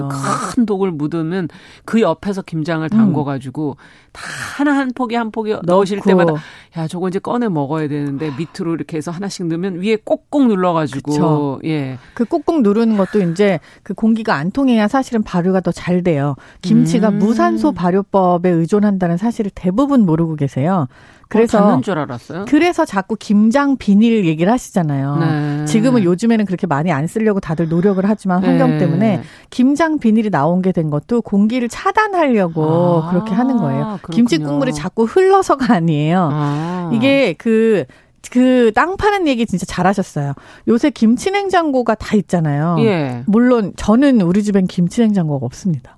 [0.55, 1.49] 큰 독을 묻으면
[1.85, 4.11] 그 옆에서 김장을 담궈가지고 음.
[4.13, 4.23] 다
[4.57, 6.35] 하나 한 포기 한 포기 넣으실 때마다
[6.77, 11.61] 야 저거 이제 꺼내 먹어야 되는데 밑으로 이렇게 해서 하나씩 넣으면 위에 꼭꼭 눌러가지고 그쵸.
[11.65, 11.99] 예.
[12.15, 16.35] 그 꼭꼭 누르는 것도 이제 그 공기가 안 통해야 사실은 발효가 더 잘 돼요.
[16.61, 17.19] 김치가 음.
[17.19, 20.89] 무산소 발효법에 의존한다는 사실을 대부분 모르고 계세요.
[21.29, 22.47] 그래서 어, 줄 알았어요.
[22.49, 25.17] 그래서 자꾸 김장 비닐 얘기를 하시잖아요.
[25.17, 25.65] 네.
[25.67, 28.79] 지금은 요즘에는 그렇게 많이 안 쓰려고 다들 노력을 하지만 환경 네.
[28.79, 33.99] 때문에 김장 비닐이 나온 게 된 것도 공기를 차단하려고 아, 그렇게 하는 거예요.
[34.03, 34.15] 그렇군요.
[34.17, 36.29] 김치 국물이 자꾸 흘러서가 아니에요.
[36.33, 36.91] 아.
[36.95, 37.85] 이게 그
[38.31, 40.35] 그땅 파는 얘기 진짜 잘하셨어요.
[40.69, 42.77] 요새 김치 냉장고가 다 있잖아요.
[42.81, 43.23] 예.
[43.27, 45.97] 물론 저는 우리 집엔 김치 냉장고가 없습니다.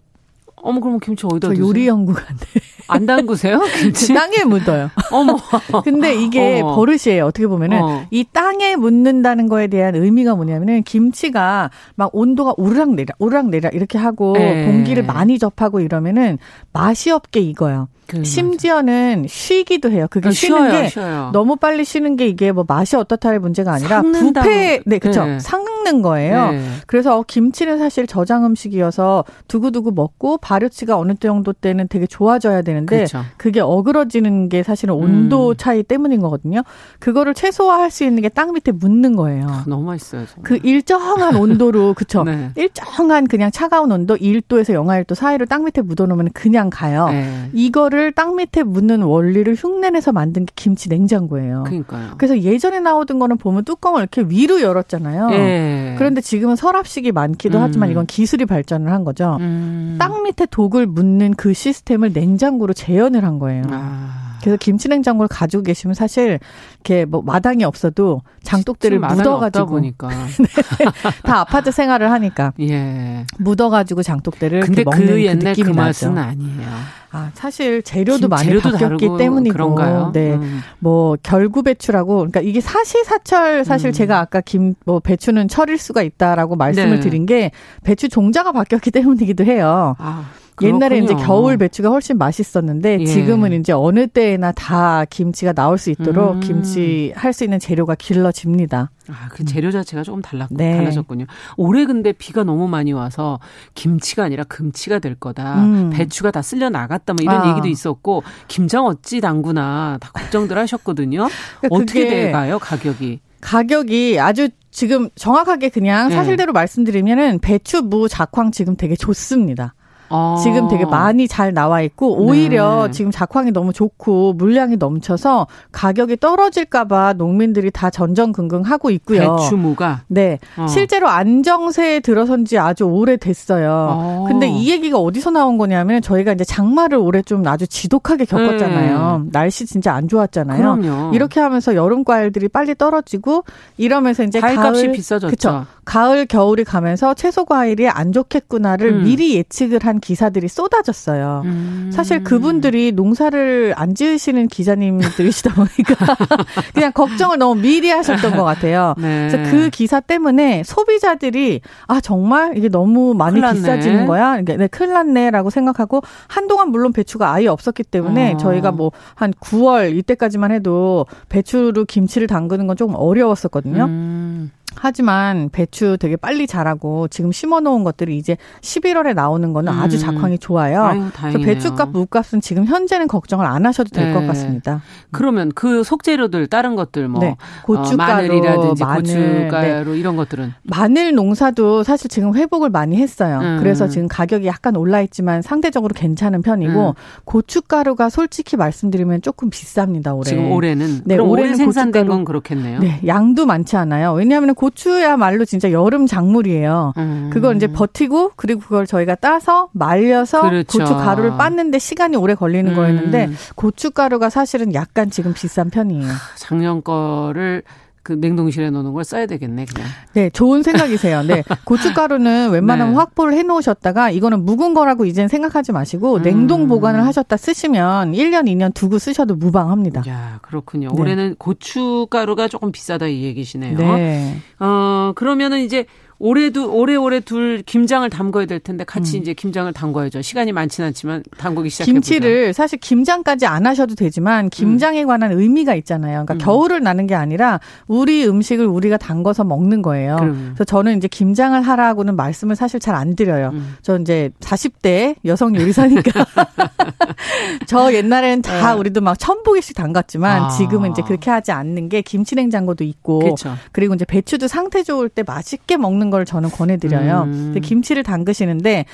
[0.62, 2.46] 어머 그러면 김치 어디다 저 요리 연구가인데.
[2.90, 3.60] 안 담그세요?
[4.14, 4.90] 땅에 묻어요.
[5.10, 5.36] 어머.
[5.84, 6.74] 근데 이게 어머.
[6.74, 7.26] 버릇이에요.
[7.26, 8.04] 어떻게 보면은 어.
[8.10, 13.98] 이 땅에 묻는다는 거에 대한 의미가 뭐냐면은 김치가 막 온도가 오르락 내리락 오르락 내리락 이렇게
[13.98, 14.66] 하고 네.
[14.66, 16.38] 공기를 많이 접하고 이러면은
[16.72, 17.88] 맛이 없게 익어요.
[18.10, 20.06] 그, 심지어는 쉬기도 해요.
[20.10, 21.30] 그게 아, 쉬는 쉬어요, 게 쉬어요.
[21.32, 25.38] 너무 빨리 쉬는 게 이게 뭐 맛이 어떻다의 문제가 아니라 부패 네 그렇죠 네.
[25.38, 26.50] 삭는 거예요.
[26.50, 26.60] 네.
[26.88, 32.96] 그래서 김치는 사실 저장 음식이어서 두고두고 먹고 발효치가 어느 정도 때는 되게 좋아져야 되는 데
[32.96, 33.22] 그렇죠.
[33.36, 35.54] 그게 어그러지는 게 사실은 온도 음.
[35.56, 36.62] 차이 때문인 거거든요.
[36.98, 39.46] 그거를 최소화할 수 있는 게 땅 밑에 묻는 거예요.
[39.48, 40.24] 아, 너무 맛있어요.
[40.26, 40.42] 정말.
[40.44, 42.50] 그 일정한 온도로 그쵸 네.
[42.56, 47.08] 일정한 그냥 차가운 온도 1도에서 영하 1도 사이로 땅 밑에 묻어 놓으면 그냥 가요.
[47.08, 47.50] 네.
[47.52, 51.64] 이거를 땅 밑에 묻는 원리를 흉내내서 만든 게 김치 냉장고예요.
[51.66, 52.10] 그러니까요.
[52.18, 55.28] 그래서 예전에 나오던 거는 보면 뚜껑을 이렇게 위로 열었잖아요.
[55.32, 55.94] 예.
[55.98, 57.62] 그런데 지금은 서랍식이 많기도 음.
[57.62, 59.36] 하지만 이건 기술이 발전을 한 거죠.
[59.40, 59.96] 음.
[59.98, 63.64] 땅 밑에 독을 묻는 그 시스템을 냉장고로 재현을 한 거예요.
[63.70, 64.30] 아.
[64.40, 66.38] 그래서 김치 냉장고를 가지고 계시면 사실
[66.76, 70.08] 이렇게 뭐 마당이 없어도 장독대를 묻어가지고 보니까
[70.38, 70.86] 네.
[71.24, 73.26] 다 아파트 생활을 하니까 예.
[73.38, 76.68] 묻어가지고 장독대를 근데 먹는 그, 그 옛날 그, 그 맛은 아니에요.
[77.12, 80.10] 아 사실 재료도 많이 재료도 바뀌었기 때문이고 그런가요?
[80.14, 80.62] 네, 음.
[80.78, 83.92] 뭐 결구 배추라고 그러니까 이게 사시사철 사실 음.
[83.92, 87.00] 제가 아까 김 뭐 배추는 철일 수가 있다라고 말씀을 네.
[87.00, 87.50] 드린 게
[87.84, 89.96] 배추 종자가 바뀌었기 때문이기도 해요.
[89.98, 90.24] 아.
[90.62, 93.04] 옛날에 이제 겨울 배추가 훨씬 맛있었는데 예.
[93.04, 96.40] 지금은 이제 어느 때나 다 김치가 나올 수 있도록 음.
[96.40, 98.90] 김치 할 수 있는 재료가 길러집니다.
[99.08, 100.76] 아, 그 재료 자체가 조금 달라, 네.
[100.76, 101.26] 달라졌군요.
[101.56, 103.38] 올해 근데 비가 너무 많이 와서
[103.74, 105.62] 김치가 아니라 금치가 될 거다.
[105.62, 105.90] 음.
[105.90, 107.14] 배추가 다 쓸려 나갔다.
[107.14, 107.50] 뭐 이런 아.
[107.50, 111.28] 얘기도 있었고 김장 어찌 담구나 다 걱정들 하셨거든요.
[111.60, 113.20] 그러니까 어떻게 돼가요 가격이?
[113.40, 116.14] 가격이 아주 지금 정확하게 그냥 네.
[116.14, 116.58] 사실대로 네.
[116.60, 119.74] 말씀드리면은 배추, 무, 작황 지금 되게 좋습니다.
[120.10, 120.36] 아.
[120.42, 122.90] 지금 되게 많이 잘 나와 있고 오히려 네.
[122.90, 129.36] 지금 작황이 너무 좋고 물량이 넘쳐서 가격이 떨어질까봐 농민들이 다 전전긍긍하고 있고요.
[129.36, 130.66] 배추무가 네 어.
[130.66, 133.88] 실제로 안정세에 들어선지 아주 오래 됐어요.
[133.90, 134.24] 어.
[134.28, 139.22] 근데 이 얘기가 어디서 나온 거냐면 저희가 이제 장마를 올해 좀 아주 지독하게 겪었잖아요.
[139.24, 139.30] 네.
[139.32, 140.58] 날씨 진짜 안 좋았잖아요.
[140.58, 141.14] 그럼요.
[141.14, 143.44] 이렇게 하면서 여름 과일들이 빨리 떨어지고
[143.76, 145.30] 이러면서 이제 과일값이 가을, 비싸졌죠.
[145.30, 145.66] 그쵸?
[145.84, 149.04] 가을 겨울이 가면서 채소 과일이 안 좋겠구나를 음.
[149.04, 151.42] 미리 예측을 한 기사들이 쏟아졌어요.
[151.44, 151.90] 음.
[151.92, 156.16] 사실 그분들이 농사를 안 지으시는 기자님들이시다 보니까
[156.74, 158.94] 그냥 걱정을 너무 미리 하셨던 것 같아요.
[159.00, 159.28] 네.
[159.30, 164.30] 그래서 그 기사 때문에 소비자들이 아 정말 이게 너무 많이 비싸지는 거야.
[164.30, 168.36] 그러니까 네, 큰일 났네라고 생각하고 한동안 물론 배추가 아예 없었기 때문에 어.
[168.36, 173.84] 저희가 뭐 한 9월 이때까지만 해도 배추로 김치를 담그는 건 조금 어려웠었거든요.
[173.84, 174.50] 음.
[174.76, 179.78] 하지만 배추 되게 빨리 자라고 지금 심어놓은 것들이 이제 11월에 나오는 거는 음.
[179.78, 180.84] 아주 작황이 좋아요.
[180.84, 184.26] 아유, 그래서 배추값, 무값은 지금 현재는 걱정을 안 하셔도 될것 네.
[184.28, 184.82] 같습니다.
[185.10, 187.36] 그러면 그 속재료들 다른 것들 뭐 네.
[187.64, 189.98] 고춧가루, 어, 마늘이라든지 마늘, 고춧가루 네.
[189.98, 193.40] 이런 것들은 마늘 농사도 사실 지금 회복을 많이 했어요.
[193.42, 193.56] 음.
[193.60, 196.92] 그래서 지금 가격이 약간 올라 있지만 상대적으로 괜찮은 편이고 음.
[197.24, 200.24] 고춧가루가 솔직히 말씀드리면 조금 비쌉니다 올해.
[200.24, 202.80] 지금 올해는 네, 올해는 생산된 고춧가루, 건 그렇겠네요.
[202.80, 204.12] 네, 양도 많지 않아요.
[204.12, 206.92] 왜냐하면 고추야말로 진짜 여름 작물이에요.
[206.98, 207.30] 음.
[207.32, 210.78] 그걸 이제 버티고 그리고 그걸 저희가 따서 말려서 그렇죠.
[210.78, 212.76] 고추 가루를 빻는데 시간이 오래 걸리는 음.
[212.76, 216.12] 거였는데 고춧가루가 사실은 약간 지금 비싼 편이에요.
[216.36, 217.62] 작년 거를
[218.10, 219.88] 그 냉동실에 넣는 걸 써야 되겠네, 그냥.
[220.14, 221.22] 네, 좋은 생각이세요.
[221.22, 221.44] 네.
[221.64, 222.96] 고춧가루는 웬만하면 네.
[222.96, 226.22] 확보를 해 놓으셨다가 이거는 묵은 거라고 이젠 생각하지 마시고 음.
[226.22, 230.02] 냉동 보관을 하셨다 쓰시면 1년, 2년 두고 쓰셔도 무방합니다.
[230.08, 230.88] 야, 그렇군요.
[230.92, 231.00] 네.
[231.00, 233.78] 올해는 고춧가루가 조금 비싸다 이 얘기시네요.
[233.78, 234.36] 네.
[234.58, 235.86] 어, 그러면은 이제
[236.20, 239.22] 올해도 오래오래 둘 김장을 담궈야 될 텐데 같이 음.
[239.22, 240.22] 이제 김장을 담궈야죠.
[240.22, 246.24] 시간이 많지는 않지만 담그기 시작해 김치를 사실 김장까지 안 하셔도 되지만 김장에 관한 의미가 있잖아요.
[246.26, 246.38] 그러니까 음.
[246.38, 247.58] 겨울을 나는 게 아니라
[247.88, 250.16] 우리 음식을 우리가 담궈서 먹는 거예요.
[250.16, 250.50] 그럼.
[250.54, 253.50] 그래서 저는 이제 김장을 하라고는 말씀을 사실 잘 안 드려요.
[253.54, 253.76] 음.
[253.80, 256.26] 저 이제 40대 여성 요리사니까
[257.66, 258.78] 저 옛날엔 다 네.
[258.78, 260.48] 우리도 막 천포기씩 담갔지만 아.
[260.48, 263.54] 지금은 이제 그렇게 하지 않는 게 김치 냉장고도 있고 그쵸.
[263.72, 267.22] 그리고 이제 배추도 상태 좋을 때 맛있게 먹는 걸 저는 권해드려요.
[267.22, 267.60] 음.
[267.62, 268.84] 김치를 담그시는데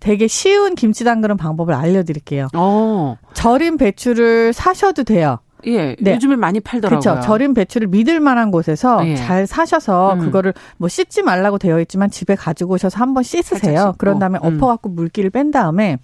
[0.00, 2.48] 되게 쉬운 김치 담그는 방법을 알려드릴게요.
[2.54, 2.58] 오.
[2.58, 3.18] 어.
[3.32, 5.38] 절인 배추를 사셔도 돼요.
[5.66, 6.14] 예, 네.
[6.14, 7.00] 요즘에 많이 팔더라고요.
[7.00, 7.26] 그렇죠.
[7.26, 9.16] 절인 배추를 믿을 만한 곳에서 예.
[9.16, 10.20] 잘 사셔서 음.
[10.20, 13.94] 그거를 뭐 씻지 말라고 되어 있지만 집에 가지고 오셔서 한번 씻으세요.
[13.98, 14.54] 그런 다음에 음.
[14.56, 15.98] 엎어갖고 물기를 뺀 다음에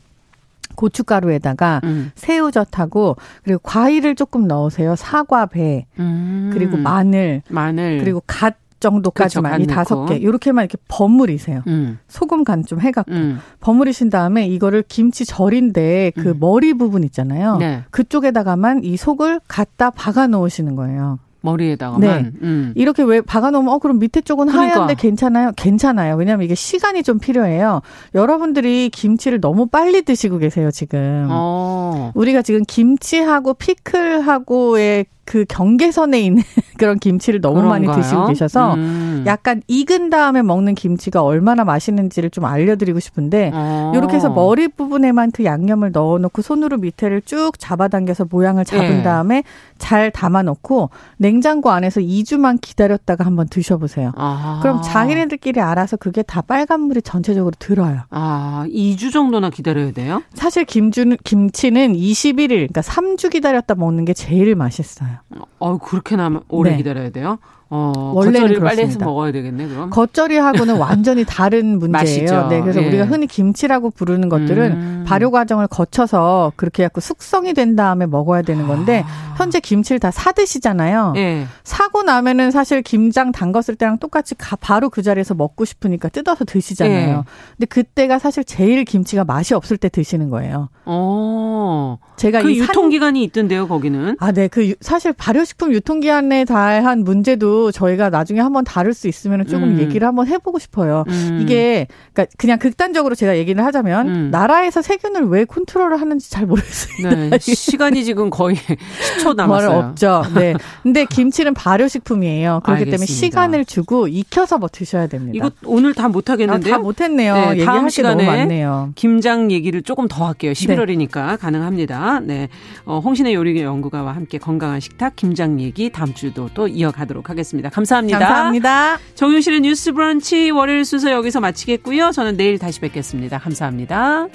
[0.74, 2.10] 고춧가루에다가 음.
[2.14, 4.96] 새우젓하고 그리고 과일을 조금 넣으세요.
[4.96, 6.50] 사과, 배, 음.
[6.52, 11.62] 그리고 마늘, 마늘, 그리고 갓 정도까지만 그렇죠, 이 다섯 개 이렇게만 이렇게 버무리세요.
[11.68, 11.98] 음.
[12.08, 13.38] 소금 간 좀 해갖고 음.
[13.60, 16.36] 버무리신 다음에 이거를 김치 절인데 그 음.
[16.38, 17.56] 머리 부분 있잖아요.
[17.56, 17.82] 네.
[17.90, 21.18] 그쪽에다가만 이 속을 갖다 박아 놓으시는 거예요.
[21.44, 22.00] 머리에다가만.
[22.00, 22.30] 네.
[22.42, 22.72] 음.
[22.76, 24.76] 이렇게 왜 박아놓으면 어 그럼 밑에 쪽은 그러니까.
[24.76, 25.50] 하얀데 괜찮아요?
[25.56, 26.14] 괜찮아요.
[26.14, 27.80] 왜냐하면 이게 시간이 좀 필요해요.
[28.14, 31.26] 여러분들이 김치를 너무 빨리 드시고 계세요 지금.
[31.30, 32.12] 어.
[32.14, 36.42] 우리가 지금 김치하고 피클하고의 그 경계선에 있는
[36.78, 37.86] 그런 김치를 너무 그런가요?
[37.86, 39.24] 많이 드시고 계셔서 음.
[39.26, 43.92] 약간 익은 다음에 먹는 김치가 얼마나 맛있는지를 좀 알려드리고 싶은데 어.
[43.94, 49.02] 이렇게 해서 머리 부분에만 그 양념을 넣어놓고 손으로 밑에를 쭉 잡아당겨서 모양을 잡은 네.
[49.02, 49.44] 다음에
[49.78, 54.12] 잘 담아놓고 냉장고 안에서 2주만 기다렸다가 한번 드셔보세요.
[54.16, 54.58] 아.
[54.62, 58.02] 그럼 자기네들끼리 알아서 그게 다 빨간 물이 전체적으로 들어요.
[58.10, 60.22] 아, 2주 정도나 기다려야 돼요?
[60.34, 65.11] 사실 김주, 김치는 21일, 그러니까 3주 기다렸다 먹는 게 제일 맛있어요.
[65.58, 66.76] 어, 그렇게나 오래 네.
[66.78, 67.38] 기다려야 돼요?
[67.74, 69.88] 어, 원래는 빨리 해서 먹어야 되겠네, 그럼.
[69.88, 72.48] 겉절이하고는 완전히 다른 문제예요.
[72.48, 72.86] 네, 그래서 예.
[72.86, 74.91] 우리가 흔히 김치라고 부르는 것들은 음.
[75.04, 79.34] 발효 과정을 거쳐서 그렇게 해갖고 숙성이 된 다음에 먹어야 되는 건데 아.
[79.36, 81.14] 현재 김치를 다 사 드시잖아요.
[81.16, 81.46] 예.
[81.64, 87.18] 사고 나면은 사실 김장 담갔을 때랑 똑같이 가, 바로 그 자리에서 먹고 싶으니까 뜯어서 드시잖아요.
[87.18, 87.22] 예.
[87.56, 90.68] 근데 그때가 사실 제일 김치가 맛이 없을 때 드시는 거예요.
[90.84, 91.98] 어.
[92.16, 94.16] 제가 그 유통 기간이 있던데요, 거기는.
[94.20, 94.48] 아, 네.
[94.48, 99.78] 그 사실 발효식품 유통 기한에 대한 문제도 저희가 나중에 한번 다룰 수 있으면 조금 음.
[99.80, 101.04] 얘기를 한번 해보고 싶어요.
[101.08, 101.38] 음.
[101.42, 104.30] 이게 그러니까 그냥 극단적으로 제가 얘기를 하자면 음.
[104.30, 107.14] 나라에서 세균을 왜 컨트롤을 하는지 잘 모르겠습니다.
[107.14, 107.38] 네.
[107.40, 108.56] 시간이 지금 거의
[109.18, 109.68] 10초 남았어요.
[109.68, 110.22] 말 없죠.
[110.34, 110.54] 네.
[110.82, 112.60] 근데 김치는 발효식품이에요.
[112.64, 112.90] 그렇기 알겠습니다.
[112.90, 115.32] 때문에 시간을 주고 익혀서 뭐 드셔야 됩니다.
[115.34, 116.74] 이거 오늘 다 못하겠는데요?
[116.74, 117.34] 아, 다 못했네요.
[117.34, 118.92] 네, 얘기할 게 너무 많네요.
[118.94, 120.52] 김장 얘기를 조금 더 할게요.
[120.52, 121.36] 11월이니까 네.
[121.36, 122.20] 가능합니다.
[122.20, 122.48] 네.
[122.84, 127.42] 어, 홍신의 요리 연구가와 함께 건강한 식탁 김장 얘기 다음 주도 또 이어가도록 하겠습니다.
[127.42, 127.70] 하겠습니다.
[127.70, 128.18] 감사합니다.
[128.18, 128.98] 감사합니다.
[129.14, 132.10] 정윤실의 뉴스 브런치 월요일 순서 여기서 마치겠고요.
[132.12, 133.38] 저는 내일 다시 뵙겠습니다.
[133.38, 134.28] 감사합니다.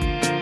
[0.00, 0.37] Bye.